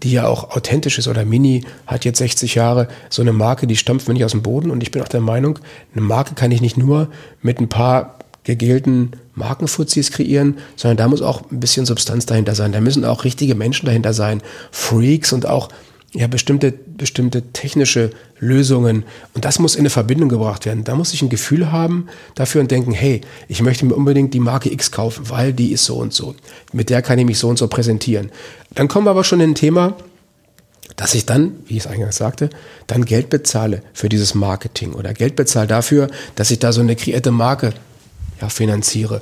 [0.04, 1.08] die ja auch authentisch ist.
[1.08, 2.90] Oder Mini hat jetzt 60 Jahre.
[3.10, 4.70] So eine Marke, die stampft mir nicht aus dem Boden.
[4.70, 5.60] Und ich bin auch der Meinung,
[5.94, 7.10] eine Marke kann ich nicht nur
[7.42, 12.72] mit ein paar gegelten Markenfuzis kreieren, sondern da muss auch ein bisschen Substanz dahinter sein.
[12.72, 15.70] Da müssen auch richtige Menschen dahinter sein, Freaks und auch
[16.14, 19.04] ja, bestimmte, bestimmte technische Lösungen.
[19.34, 20.84] Und das muss in eine Verbindung gebracht werden.
[20.84, 24.40] Da muss ich ein Gefühl haben dafür und denken, hey, ich möchte mir unbedingt die
[24.40, 26.36] Marke X kaufen, weil die ist so und so.
[26.74, 28.32] Mit der kann ich mich so und so präsentieren.
[28.74, 29.96] Dann kommen wir aber schon in ein Thema,
[30.96, 32.50] dass ich dann, wie ich es eingangs sagte,
[32.88, 36.96] dann Geld bezahle für dieses Marketing oder Geld bezahle dafür, dass ich da so eine
[36.96, 37.74] kreierte Marke
[38.42, 39.22] ja, finanziere.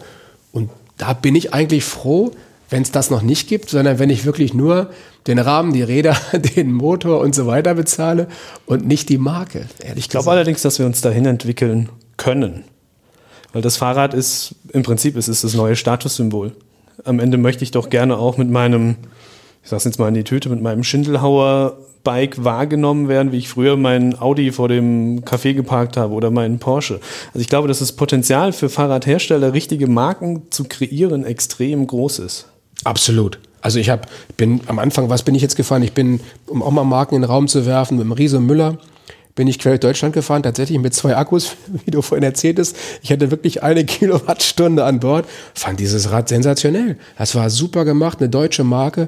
[0.51, 2.31] Und da bin ich eigentlich froh,
[2.69, 4.89] wenn es das noch nicht gibt, sondern wenn ich wirklich nur
[5.27, 6.15] den Rahmen, die Räder,
[6.55, 8.27] den Motor und so weiter bezahle
[8.65, 9.67] und nicht die Marke.
[9.95, 12.63] Ich glaube allerdings, dass wir uns dahin entwickeln können.
[13.53, 16.51] Weil das Fahrrad ist, im Prinzip ist es das neue Statussymbol.
[17.03, 18.95] Am Ende möchte ich doch gerne auch mit meinem,
[19.65, 23.49] ich sag's jetzt mal in die Tüte, mit meinem Schindelhauer Bike wahrgenommen werden, wie ich
[23.49, 26.99] früher meinen Audi vor dem Café geparkt habe oder meinen Porsche.
[27.29, 32.47] Also ich glaube, dass das Potenzial für Fahrradhersteller, richtige Marken zu kreieren, extrem groß ist.
[32.83, 33.39] Absolut.
[33.59, 34.03] Also ich habe,
[34.37, 35.81] bin am Anfang, was bin ich jetzt gefahren?
[35.81, 38.77] Ich bin, um auch mal Marken in den Raum zu werfen, mit dem Riese Müller
[39.35, 41.51] bin ich quer durch Deutschland gefahren, tatsächlich mit zwei Akkus,
[41.85, 42.75] wie du vorhin erzählt hast.
[43.03, 46.97] Ich hatte wirklich eine Kilowattstunde an Bord, fand dieses Rad sensationell.
[47.17, 49.05] Das war super gemacht, eine deutsche Marke,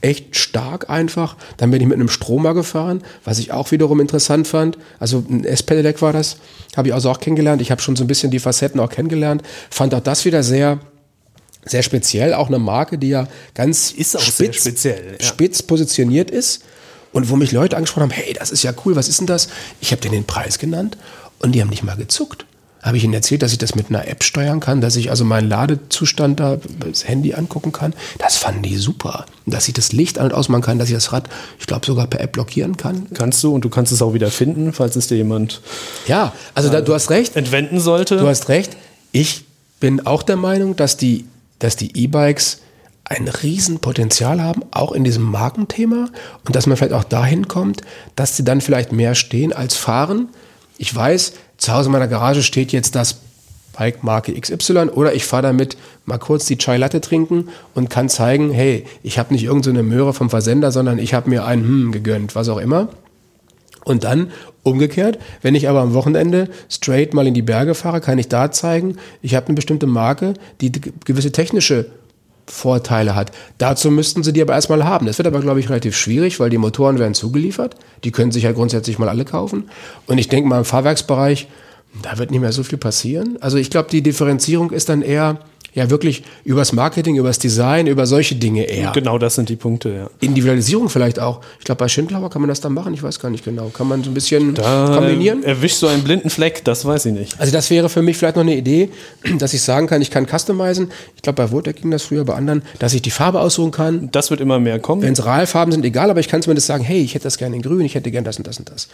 [0.00, 1.36] echt stark einfach.
[1.56, 4.78] Dann bin ich mit einem Stromer gefahren, was ich auch wiederum interessant fand.
[4.98, 6.36] Also ein S-Pedelec war das,
[6.76, 7.62] habe ich also auch kennengelernt.
[7.62, 9.42] Ich habe schon so ein bisschen die Facetten auch kennengelernt.
[9.70, 10.78] Fand auch das wieder sehr,
[11.64, 12.34] sehr speziell.
[12.34, 15.26] Auch eine Marke, die ja ganz ist auch spitz, speziell, ja.
[15.26, 16.62] spitz positioniert ist.
[17.12, 19.48] Und wo mich Leute angesprochen haben, hey, das ist ja cool, was ist denn das?
[19.80, 20.98] Ich habe denen den Preis genannt
[21.38, 22.44] und die haben nicht mal gezuckt
[22.88, 25.24] habe ich Ihnen erzählt, dass ich das mit einer App steuern kann, dass ich also
[25.24, 27.94] meinen Ladezustand da das Handy angucken kann.
[28.18, 29.26] Das fanden die super.
[29.46, 31.28] Dass ich das Licht an und ausmachen kann, dass ich das Rad,
[31.60, 33.06] ich glaube, sogar per App blockieren kann.
[33.14, 35.60] Kannst du und du kannst es auch wieder finden, falls es dir jemand.
[36.06, 37.36] Ja, also da, du hast recht.
[37.36, 38.16] Entwenden sollte.
[38.16, 38.76] Du hast recht.
[39.12, 39.44] Ich
[39.78, 41.24] bin auch der Meinung, dass die
[41.58, 42.60] dass die E-Bikes
[43.04, 46.10] ein Riesenpotenzial haben, auch in diesem Markenthema
[46.44, 47.80] und dass man vielleicht auch dahin kommt,
[48.16, 50.28] dass sie dann vielleicht mehr stehen als fahren.
[50.76, 53.20] Ich weiß, zu Hause in meiner Garage steht jetzt das
[53.76, 58.08] Bike Marke XY oder ich fahre damit mal kurz die Chai Latte trinken und kann
[58.08, 61.62] zeigen, hey, ich habe nicht irgendeine so Möhre vom Versender, sondern ich habe mir einen
[61.62, 62.88] Hm gegönnt, was auch immer.
[63.84, 64.32] Und dann
[64.64, 68.50] umgekehrt, wenn ich aber am Wochenende straight mal in die Berge fahre, kann ich da
[68.50, 70.72] zeigen, ich habe eine bestimmte Marke, die
[71.04, 71.86] gewisse technische
[72.48, 73.30] Vorteile hat.
[73.58, 75.06] Dazu müssten sie die aber erstmal haben.
[75.06, 77.76] Das wird aber, glaube ich, relativ schwierig, weil die Motoren werden zugeliefert.
[78.04, 79.70] Die können sich ja grundsätzlich mal alle kaufen.
[80.06, 81.48] Und ich denke mal im Fahrwerksbereich,
[82.02, 83.38] da wird nicht mehr so viel passieren.
[83.40, 85.40] Also ich glaube, die Differenzierung ist dann eher
[85.74, 88.92] ja wirklich übers Marketing, übers Design, über solche Dinge eher.
[88.92, 90.10] Genau das sind die Punkte, ja.
[90.20, 91.40] Individualisierung vielleicht auch.
[91.58, 93.68] Ich glaube, bei Schindlauer kann man das dann machen, ich weiß gar nicht genau.
[93.68, 95.42] Kann man so ein bisschen da kombinieren?
[95.42, 97.40] Erwischt so einen blinden Fleck, das weiß ich nicht.
[97.40, 98.90] Also das wäre für mich vielleicht noch eine Idee,
[99.38, 100.90] dass ich sagen kann, ich kann customizen.
[101.16, 104.10] Ich glaube, bei Votec ging das früher, bei anderen, dass ich die Farbe aussuchen kann.
[104.12, 105.02] Das wird immer mehr kommen.
[105.02, 107.56] Wenn es RAL-Farben sind, egal, aber ich kann zumindest sagen, hey, ich hätte das gerne
[107.56, 108.88] in grün, ich hätte gerne das und das und das.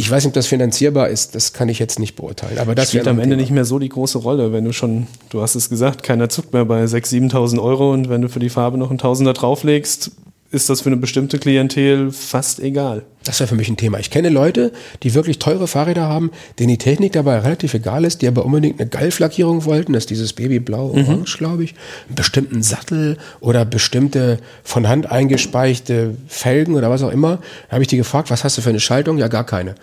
[0.00, 2.56] Ich weiß nicht, ob das finanzierbar ist, das kann ich jetzt nicht beurteilen.
[2.56, 3.42] Aber das spielt am Ende Thema.
[3.42, 6.54] nicht mehr so die große Rolle, wenn du schon, du hast es gesagt, keiner zuckt
[6.54, 10.10] mehr bei 6.000, 7.000 Euro und wenn du für die Farbe noch einen Tausender drauflegst,
[10.52, 13.04] ist das für eine bestimmte Klientel fast egal.
[13.22, 14.00] Das wäre für mich ein Thema.
[14.00, 14.72] Ich kenne Leute,
[15.04, 18.80] die wirklich teure Fahrräder haben, denen die Technik dabei relativ egal ist, die aber unbedingt
[18.80, 21.38] eine Gallflackierung wollten, das ist dieses Babyblau-Orange, mhm.
[21.38, 21.74] glaube ich,
[22.08, 27.38] einen bestimmten Sattel oder bestimmte von Hand eingespeichte Felgen oder was auch immer.
[27.68, 29.18] Da habe ich die gefragt, was hast du für eine Schaltung?
[29.18, 29.76] Ja, gar keine.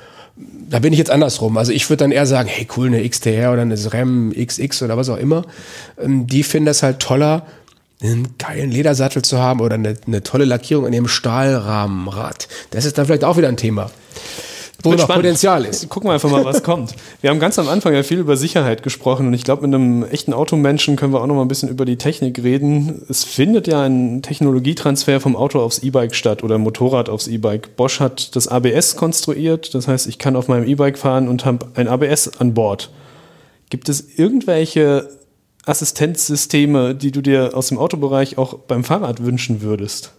[0.69, 1.57] Da bin ich jetzt andersrum.
[1.57, 4.97] Also ich würde dann eher sagen, hey cool, eine XTR oder eine SRAM XX oder
[4.97, 5.45] was auch immer.
[5.97, 7.45] Ähm, die finden das halt toller,
[8.01, 12.47] einen geilen Ledersattel zu haben oder eine, eine tolle Lackierung in dem Stahlrahmenrad.
[12.71, 13.89] Das ist dann vielleicht auch wieder ein Thema
[14.83, 15.23] wo noch spannend.
[15.23, 15.89] Potenzial ist.
[15.89, 16.93] Gucken wir einfach mal, was kommt.
[17.21, 20.03] Wir haben ganz am Anfang ja viel über Sicherheit gesprochen und ich glaube, mit einem
[20.03, 23.03] echten Automenschen können wir auch noch mal ein bisschen über die Technik reden.
[23.09, 27.75] Es findet ja ein Technologietransfer vom Auto aufs E-Bike statt oder Motorrad aufs E-Bike.
[27.75, 31.67] Bosch hat das ABS konstruiert, das heißt, ich kann auf meinem E-Bike fahren und habe
[31.75, 32.91] ein ABS an Bord.
[33.69, 35.09] Gibt es irgendwelche
[35.67, 40.11] Assistenzsysteme, die du dir aus dem Autobereich auch beim Fahrrad wünschen würdest?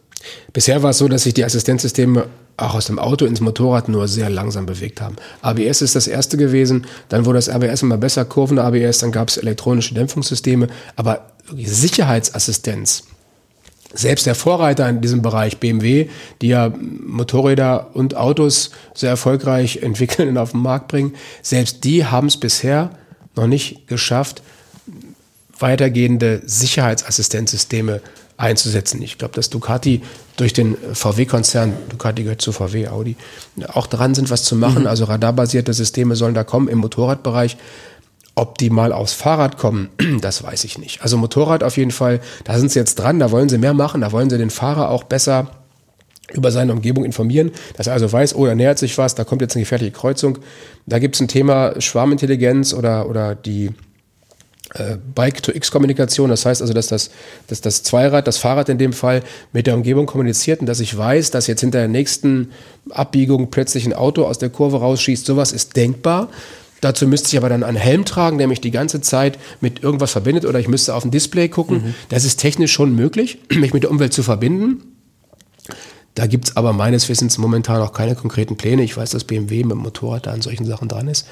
[0.52, 2.26] Bisher war es so, dass sich die Assistenzsysteme
[2.56, 5.16] auch aus dem Auto ins Motorrad nur sehr langsam bewegt haben.
[5.42, 9.36] ABS ist das erste gewesen, dann wurde das ABS immer besser, Kurven-ABS, dann gab es
[9.36, 13.04] elektronische Dämpfungssysteme, aber Sicherheitsassistenz,
[13.94, 16.08] selbst der Vorreiter in diesem Bereich, BMW,
[16.42, 22.04] die ja Motorräder und Autos sehr erfolgreich entwickeln und auf den Markt bringen, selbst die
[22.04, 22.90] haben es bisher
[23.36, 24.42] noch nicht geschafft,
[25.58, 28.00] weitergehende Sicherheitsassistenzsysteme
[28.36, 29.02] einzusetzen.
[29.02, 30.00] Ich glaube, dass Ducati
[30.36, 33.16] durch den VW-Konzern, Ducati gehört zu VW, Audi,
[33.72, 34.82] auch dran sind, was zu machen.
[34.82, 34.88] Mhm.
[34.88, 37.56] Also radarbasierte Systeme sollen da kommen im Motorradbereich.
[38.36, 39.88] Ob die mal aufs Fahrrad kommen,
[40.20, 41.02] das weiß ich nicht.
[41.02, 44.00] Also Motorrad auf jeden Fall, da sind sie jetzt dran, da wollen sie mehr machen,
[44.00, 45.50] da wollen sie den Fahrer auch besser
[46.32, 49.40] über seine Umgebung informieren, dass er also weiß, oh, da nähert sich was, da kommt
[49.40, 50.38] jetzt eine gefährliche Kreuzung.
[50.86, 53.70] Da gibt es ein Thema Schwarmintelligenz oder, oder die
[55.14, 56.30] Bike-to-X-Kommunikation.
[56.30, 57.10] Das heißt also, dass das,
[57.46, 60.96] dass das Zweirad, das Fahrrad in dem Fall, mit der Umgebung kommuniziert und dass ich
[60.96, 62.50] weiß, dass jetzt hinter der nächsten
[62.90, 65.24] Abbiegung plötzlich ein Auto aus der Kurve rausschießt.
[65.24, 66.28] Sowas ist denkbar.
[66.80, 70.12] Dazu müsste ich aber dann einen Helm tragen, der mich die ganze Zeit mit irgendwas
[70.12, 71.78] verbindet oder ich müsste auf ein Display gucken.
[71.78, 71.94] Mhm.
[72.08, 74.82] Das ist technisch schon möglich, mich mit der Umwelt zu verbinden.
[76.14, 78.82] Da gibt es aber meines Wissens momentan noch keine konkreten Pläne.
[78.82, 81.28] Ich weiß, dass BMW mit dem Motorrad da an solchen Sachen dran ist.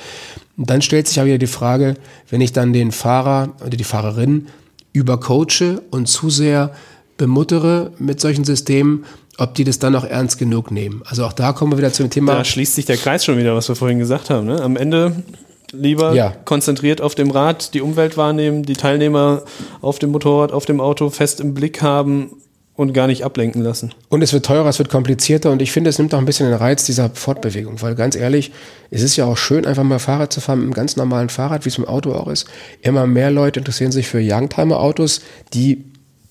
[0.56, 1.94] Und dann stellt sich aber wieder die Frage,
[2.30, 4.46] wenn ich dann den Fahrer oder die Fahrerin
[4.92, 6.72] übercoache und zu sehr
[7.16, 9.04] bemuttere mit solchen Systemen,
[9.38, 11.02] ob die das dann auch ernst genug nehmen.
[11.04, 12.34] Also auch da kommen wir wieder zum Thema.
[12.34, 14.46] Da schließt sich der Kreis schon wieder, was wir vorhin gesagt haben.
[14.46, 14.62] Ne?
[14.62, 15.24] Am Ende
[15.72, 16.32] lieber ja.
[16.44, 19.42] konzentriert auf dem Rad die Umwelt wahrnehmen, die Teilnehmer
[19.80, 22.30] auf dem Motorrad, auf dem Auto fest im Blick haben
[22.76, 23.92] und gar nicht ablenken lassen.
[24.08, 26.48] Und es wird teurer, es wird komplizierter und ich finde, es nimmt auch ein bisschen
[26.48, 28.52] den Reiz dieser Fortbewegung, weil ganz ehrlich,
[28.90, 31.64] es ist ja auch schön, einfach mal Fahrrad zu fahren mit einem ganz normalen Fahrrad,
[31.64, 32.46] wie es im Auto auch ist.
[32.82, 35.22] Immer mehr Leute interessieren sich für Youngtimer-Autos,
[35.54, 35.84] die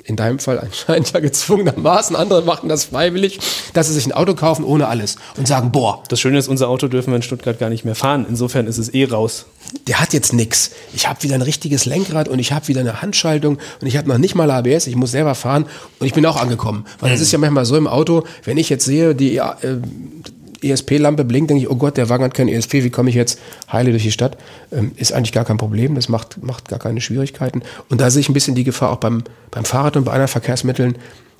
[0.06, 3.39] in deinem Fall anscheinend ja gezwungenermaßen, andere machen das freiwillig,
[3.74, 6.03] dass sie sich ein Auto kaufen ohne alles und sagen, boah.
[6.10, 8.26] Das Schöne ist, unser Auto dürfen wir in Stuttgart gar nicht mehr fahren.
[8.30, 9.47] Insofern ist es eh raus.
[9.88, 10.72] Der hat jetzt nichts.
[10.93, 14.08] Ich habe wieder ein richtiges Lenkrad und ich habe wieder eine Handschaltung und ich habe
[14.08, 14.86] noch nicht mal ABS.
[14.86, 15.66] Ich muss selber fahren
[15.99, 16.86] und ich bin auch angekommen.
[16.99, 19.53] Weil es ist ja manchmal so im Auto, wenn ich jetzt sehe, die äh,
[20.70, 23.39] ESP-Lampe blinkt, denke ich, oh Gott, der Wagen hat kein ESP, wie komme ich jetzt
[23.72, 24.38] heile durch die Stadt?
[24.72, 27.61] Ähm, ist eigentlich gar kein Problem, das macht, macht gar keine Schwierigkeiten.
[27.89, 30.28] Und da sehe ich ein bisschen die Gefahr auch beim, beim Fahrrad und bei anderen
[30.28, 30.97] Verkehrsmitteln.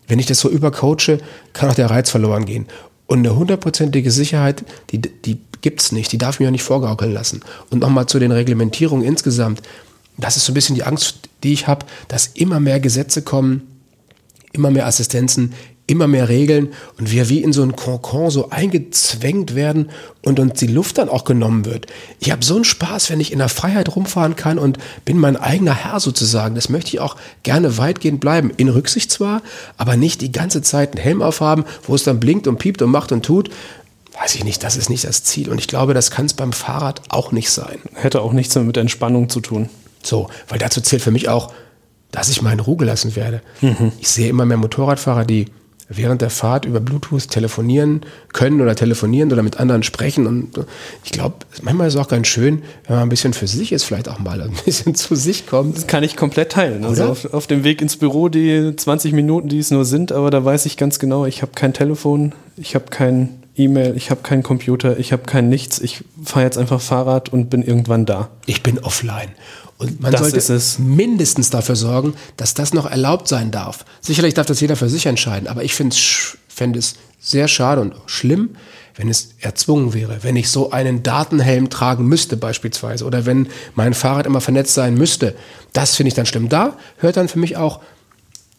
[0.08, 1.20] Wenn ich das so übercoache,
[1.54, 2.68] kann auch der Reiz verloren gehen.
[3.08, 7.14] Und eine hundertprozentige Sicherheit, die, die gibt es nicht, die darf mir auch nicht vorgaukeln
[7.14, 7.42] lassen.
[7.70, 9.62] Und nochmal zu den Reglementierungen insgesamt.
[10.18, 13.62] Das ist so ein bisschen die Angst, die ich habe, dass immer mehr Gesetze kommen,
[14.54, 15.54] immer mehr Assistenzen,
[15.88, 19.90] immer mehr Regeln und wir wie in so ein Konkon so eingezwängt werden
[20.24, 21.86] und uns die Luft dann auch genommen wird.
[22.20, 25.38] Ich habe so einen Spaß, wenn ich in der Freiheit rumfahren kann und bin mein
[25.38, 26.56] eigener Herr sozusagen.
[26.56, 28.52] Das möchte ich auch gerne weitgehend bleiben.
[28.58, 29.44] In Rücksicht zwar,
[29.78, 32.90] aber nicht die ganze Zeit einen Helm aufhaben, wo es dann blinkt und piept und
[32.90, 33.52] macht und tut.
[34.20, 35.50] Weiß ich nicht, das ist nicht das Ziel.
[35.50, 37.80] Und ich glaube, das kann es beim Fahrrad auch nicht sein.
[37.94, 39.70] Hätte auch nichts mehr mit Entspannung zu tun.
[40.02, 41.52] So, weil dazu zählt für mich auch,
[42.12, 43.42] dass ich meinen Ruhe gelassen werde.
[43.62, 43.92] Mhm.
[44.00, 45.48] Ich sehe immer mehr Motorradfahrer, die
[45.88, 48.02] während der Fahrt über Bluetooth telefonieren
[48.34, 50.26] können oder telefonieren oder mit anderen sprechen.
[50.26, 50.66] Und
[51.04, 53.84] ich glaube, manchmal ist es auch ganz schön, wenn man ein bisschen für sich ist,
[53.84, 55.78] vielleicht auch mal ein bisschen zu sich kommt.
[55.78, 56.86] Das kann ich komplett teilen.
[56.86, 60.32] Also auf, auf, dem Weg ins Büro, die 20 Minuten, die es nur sind, aber
[60.32, 64.22] da weiß ich ganz genau, ich habe kein Telefon, ich habe kein E-Mail, ich habe
[64.22, 65.80] keinen Computer, ich habe kein nichts.
[65.80, 68.30] Ich fahre jetzt einfach Fahrrad und bin irgendwann da.
[68.46, 69.30] Ich bin offline.
[69.78, 73.86] Und man das sollte mindestens dafür sorgen, dass das noch erlaubt sein darf.
[74.00, 75.96] Sicherlich darf das jeder für sich entscheiden, aber ich finde
[76.80, 78.56] es sehr schade und schlimm,
[78.96, 83.94] wenn es erzwungen wäre, wenn ich so einen Datenhelm tragen müsste beispielsweise oder wenn mein
[83.94, 85.36] Fahrrad immer vernetzt sein müsste.
[85.74, 86.48] Das finde ich dann schlimm.
[86.48, 87.82] Da hört dann für mich auch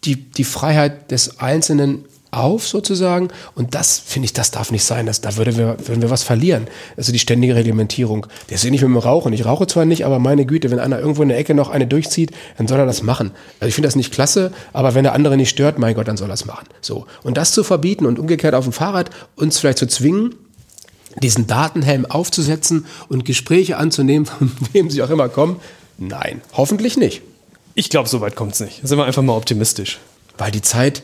[0.04, 2.04] die, die Freiheit des Einzelnen
[2.36, 3.28] auf sozusagen.
[3.54, 5.06] Und das finde ich, das darf nicht sein.
[5.06, 6.66] Das, da würde wir, würden wir was verlieren.
[6.96, 8.26] Also die ständige Reglementierung.
[8.50, 9.32] Ja nicht mit dem Rauchen.
[9.32, 11.86] Ich rauche zwar nicht, aber meine Güte, wenn einer irgendwo in der Ecke noch eine
[11.86, 13.30] durchzieht, dann soll er das machen.
[13.60, 16.16] Also ich finde das nicht klasse, aber wenn der andere nicht stört, mein Gott, dann
[16.16, 16.66] soll er es machen.
[16.80, 17.06] So.
[17.22, 20.34] Und das zu verbieten und umgekehrt auf dem Fahrrad uns vielleicht zu zwingen,
[21.22, 25.60] diesen Datenhelm aufzusetzen und Gespräche anzunehmen, von wem sie auch immer kommen,
[25.98, 27.22] nein, hoffentlich nicht.
[27.74, 28.80] Ich glaube, so weit kommt es nicht.
[28.82, 29.98] Sind wir einfach mal optimistisch.
[30.38, 31.02] Weil die Zeit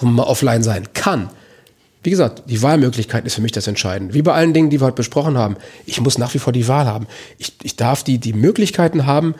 [0.00, 1.30] wo man mal offline sein kann.
[2.02, 4.14] Wie gesagt, die Wahlmöglichkeit ist für mich das Entscheidende.
[4.14, 5.56] Wie bei allen Dingen, die wir heute besprochen haben.
[5.84, 7.06] Ich muss nach wie vor die Wahl haben.
[7.38, 9.34] Ich, ich darf die, die Möglichkeiten haben,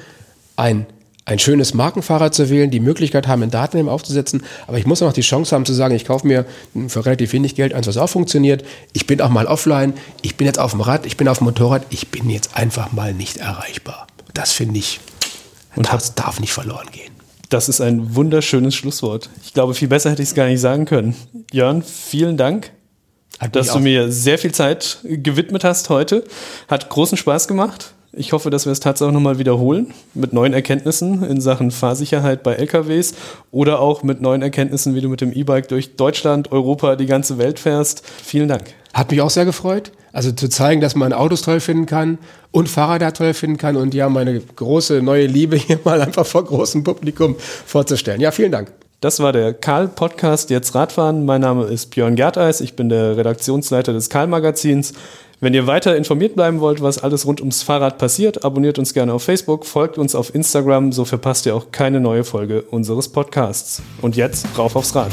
[0.57, 0.87] ein,
[1.25, 4.43] ein schönes Markenfahrrad zu wählen, die Möglichkeit haben, ein Datenhelm aufzusetzen.
[4.67, 6.47] Aber ich muss auch noch die Chance haben zu sagen, ich kaufe mir
[6.89, 8.65] für relativ wenig Geld eins, was auch funktioniert.
[8.93, 9.95] Ich bin auch mal offline.
[10.23, 11.07] Ich bin jetzt auf dem Rad.
[11.07, 11.87] Ich bin auf dem Motorrad.
[11.91, 14.09] Ich bin jetzt einfach mal nicht erreichbar.
[14.35, 14.99] Das finde ich,
[15.77, 17.18] und das darf nicht verloren gehen.
[17.49, 19.31] Das ist ein wunderschönes Schlusswort.
[19.43, 21.15] Ich glaube, viel besser hätte ich es gar nicht sagen können.
[21.53, 22.73] Jörn, vielen Dank,
[23.39, 26.25] Hat dass du mir sehr viel Zeit gewidmet hast heute.
[26.69, 27.95] Hat großen Spaß gemacht.
[28.13, 32.55] Ich hoffe, dass wir es tatsächlich nochmal wiederholen mit neuen Erkenntnissen in Sachen Fahrsicherheit bei
[32.55, 33.15] LKWs
[33.51, 37.39] oder auch mit neuen Erkenntnissen, wie du mit dem E-Bike durch Deutschland, Europa, die ganze
[37.39, 38.03] Welt fährst.
[38.23, 38.75] Vielen Dank.
[38.95, 39.93] Hat mich auch sehr gefreut.
[40.13, 42.19] Also zu zeigen, dass man Autos toll finden kann
[42.51, 46.45] und Fahrräder toll finden kann und ja, meine große neue Liebe hier mal einfach vor
[46.45, 48.21] großem Publikum vorzustellen.
[48.21, 48.73] Ja, vielen Dank.
[49.01, 51.25] Das war der Karl-Podcast Jetzt Radfahren.
[51.25, 52.61] Mein Name ist Björn Gerteis.
[52.61, 54.93] Ich bin der Redaktionsleiter des Karl-Magazins.
[55.41, 59.13] Wenn ihr weiter informiert bleiben wollt, was alles rund ums Fahrrad passiert, abonniert uns gerne
[59.13, 63.81] auf Facebook, folgt uns auf Instagram, so verpasst ihr auch keine neue Folge unseres Podcasts.
[64.03, 65.13] Und jetzt rauf aufs Rad.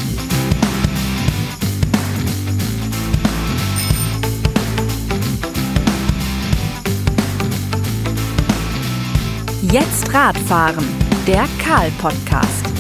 [9.72, 10.86] Jetzt Radfahren,
[11.26, 12.75] der Karl-Podcast.